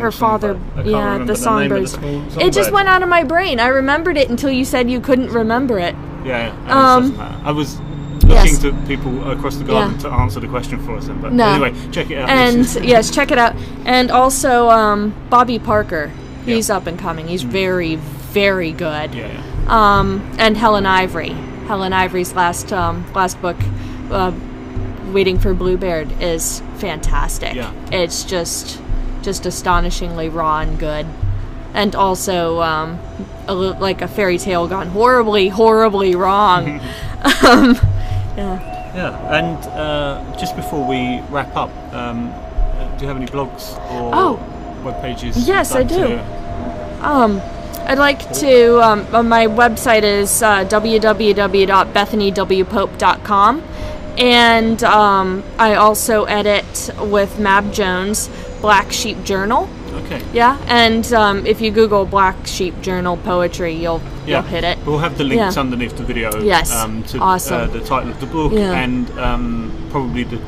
her 0.01 0.11
father. 0.13 0.55
songbird. 0.55 0.73
I 0.73 0.83
can't 0.83 0.87
Yeah, 0.87 1.13
the 1.19 1.19
the 1.19 1.19
name 1.19 1.21
of 1.23 1.27
the 1.29 1.37
songbirds. 1.37 2.37
It 2.37 2.53
just 2.53 2.71
went 2.73 2.89
out 2.89 3.03
of 3.03 3.09
my 3.09 3.25
brain. 3.25 3.59
I 3.61 3.69
remembered 3.69 4.17
it 4.19 4.29
until 4.31 4.51
you 4.51 4.65
said 4.67 4.91
you 4.91 5.01
couldn't 5.01 5.31
remember 5.31 5.79
it. 5.79 5.95
Yeah, 6.25 6.55
yeah. 6.67 6.95
Um. 6.95 7.19
I 7.45 7.51
was 7.53 7.79
looking 8.25 8.31
yes. 8.31 8.59
to 8.63 8.73
people 8.87 9.31
across 9.31 9.57
the 9.57 9.65
garden 9.65 9.95
Yeah. 9.95 10.03
to 10.03 10.09
answer 10.09 10.41
the 10.41 10.49
question 10.49 10.79
for 10.85 10.97
us, 10.97 11.07
then, 11.07 11.21
but 11.21 11.33
No. 11.33 11.47
anyway, 11.47 11.75
check 11.93 12.11
it 12.11 12.19
out. 12.19 12.31
And 12.31 12.67
yes, 12.85 13.11
check 13.11 13.31
it 13.31 13.39
out. 13.39 13.55
And 13.85 14.11
also 14.11 14.71
um, 14.71 15.15
Bobby 15.31 15.59
Parker. 15.59 16.11
He's 16.45 16.69
Yeah. 16.69 16.77
up 16.77 16.87
and 16.87 16.99
coming. 16.99 17.29
He's 17.29 17.43
very 17.43 17.97
very 17.97 18.73
good. 18.73 19.15
yeah, 19.15 19.29
yeah. 19.33 19.43
Um, 19.69 20.21
and 20.39 20.57
Helen 20.57 20.87
Ivory. 20.87 21.31
Helen 21.69 21.93
Ivory's 21.93 22.35
last 22.35 22.73
um, 22.73 23.05
last 23.15 23.41
book, 23.41 23.57
uh, 24.11 24.33
Waiting 25.13 25.39
for 25.39 25.55
Bluebeard, 25.55 26.11
is 26.21 26.63
fantastic. 26.77 27.55
Yeah. 27.55 27.73
It's 27.93 28.25
just 28.25 28.81
just 29.23 29.47
astonishingly 29.47 30.29
raw 30.29 30.61
and 30.61 30.79
good. 30.79 31.07
And 31.75 31.95
also 31.97 32.63
um, 32.63 32.99
a, 33.49 33.55
like 33.55 34.01
a 34.01 34.07
fairy 34.09 34.39
tale 34.39 34.69
gone 34.69 34.87
horribly, 34.89 35.49
horribly 35.49 36.15
wrong. 36.15 36.81
um, 37.47 37.75
yeah. 38.37 38.71
Yeah, 38.95 39.35
and 39.35 39.59
uh, 39.71 40.23
just 40.39 40.55
before 40.55 40.87
we 40.87 41.21
wrap 41.31 41.57
up, 41.57 41.71
um, 41.93 42.33
do 42.97 43.03
you 43.03 43.09
have 43.09 43.17
any 43.17 43.27
blogs 43.27 43.75
or 43.91 44.13
Oh. 44.15 44.39
web 44.85 45.01
pages? 45.03 45.49
Yes, 45.49 45.75
I 45.75 45.83
do. 45.83 46.21
Um, 47.03 47.41
I'd 47.87 47.99
like 47.99 48.33
to. 48.35 48.81
Um, 48.81 49.05
uh, 49.13 49.25
my 49.25 49.49
website 49.49 50.05
is 50.05 50.43
uh, 50.45 50.65
www.bethanywpope.com, 50.67 53.63
and 54.17 54.85
um, 54.85 55.43
I 55.59 55.75
also 55.75 56.25
edit 56.25 56.91
with 57.01 57.39
Mab 57.41 57.73
Jones 57.73 58.31
Black 58.61 58.93
Sheep 58.93 59.25
Journal, 59.25 59.69
Okay. 59.95 60.23
Yeah, 60.33 60.59
and 60.67 61.11
um, 61.13 61.47
if 61.47 61.61
you 61.61 61.71
Google 61.71 62.05
Black 62.05 62.37
Sheep 62.47 62.81
Journal 62.83 63.17
poetry, 63.19 63.73
you'll 63.75 64.01
Yeah, 64.27 64.41
you'll 64.41 64.43
hit 64.49 64.65
it. 64.65 64.79
We'll 64.87 64.99
have 64.99 65.17
the 65.19 65.25
links 65.25 65.55
Yeah. 65.57 65.61
underneath 65.61 65.97
the 65.97 66.05
video. 66.05 66.41
Yes. 66.43 66.73
Um, 66.73 67.03
to 67.05 67.19
Awesome. 67.19 67.55
uh, 67.63 67.67
the 67.67 67.81
title 67.81 68.11
of 68.11 68.21
the 68.21 68.27
book 68.27 68.53
Yeah. 68.53 68.73
and 68.73 69.11
um, 69.19 69.73
probably 69.91 70.25
the 70.25 70.39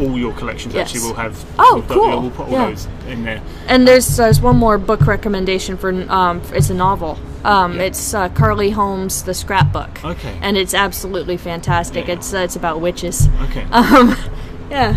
all 0.00 0.18
your 0.18 0.32
collections. 0.32 0.74
Yes. 0.74 0.88
Actually, 0.88 1.00
we'll 1.06 1.14
have. 1.14 1.44
Oh, 1.58 1.84
we'll, 1.88 1.96
cool. 1.96 2.08
Yeah, 2.08 2.14
we'll 2.20 2.30
put 2.30 2.46
all 2.46 2.52
Yeah. 2.52 2.66
those 2.70 2.88
in 3.08 3.24
there. 3.24 3.42
And 3.68 3.86
there's 3.86 4.16
there's 4.16 4.40
one 4.40 4.56
more 4.56 4.78
book 4.78 5.06
recommendation 5.06 5.76
for 5.76 5.90
um, 6.10 6.40
it's 6.52 6.70
a 6.70 6.74
novel. 6.74 7.18
Um, 7.44 7.76
Yeah. 7.76 7.82
It's 7.82 8.14
uh, 8.14 8.28
Carly 8.30 8.70
Holmes' 8.70 9.22
The 9.22 9.34
Scrapbook. 9.34 10.04
Okay. 10.04 10.36
And 10.40 10.56
it's 10.56 10.74
absolutely 10.74 11.36
fantastic. 11.36 12.08
It's 12.08 12.32
uh, 12.34 12.38
it's 12.38 12.56
about 12.56 12.80
witches. 12.80 13.28
Okay. 13.50 13.64
Um, 13.70 14.16
yeah. 14.70 14.96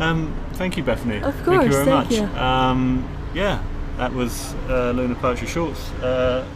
Um, 0.00 0.34
thank 0.54 0.76
you, 0.76 0.82
Bethany. 0.82 1.18
Of 1.22 1.34
course. 1.44 1.58
Thank 1.58 1.62
you 1.64 1.70
very 1.70 1.84
thank 1.84 2.10
much. 2.10 2.18
you. 2.18 2.24
Um, 2.38 3.08
yeah, 3.34 3.62
that 3.96 4.12
was 4.12 4.54
uh, 4.68 4.92
Lunar 4.92 5.14
Poetry 5.16 5.46
Shorts. 5.48 5.90
Uh, 5.94 6.46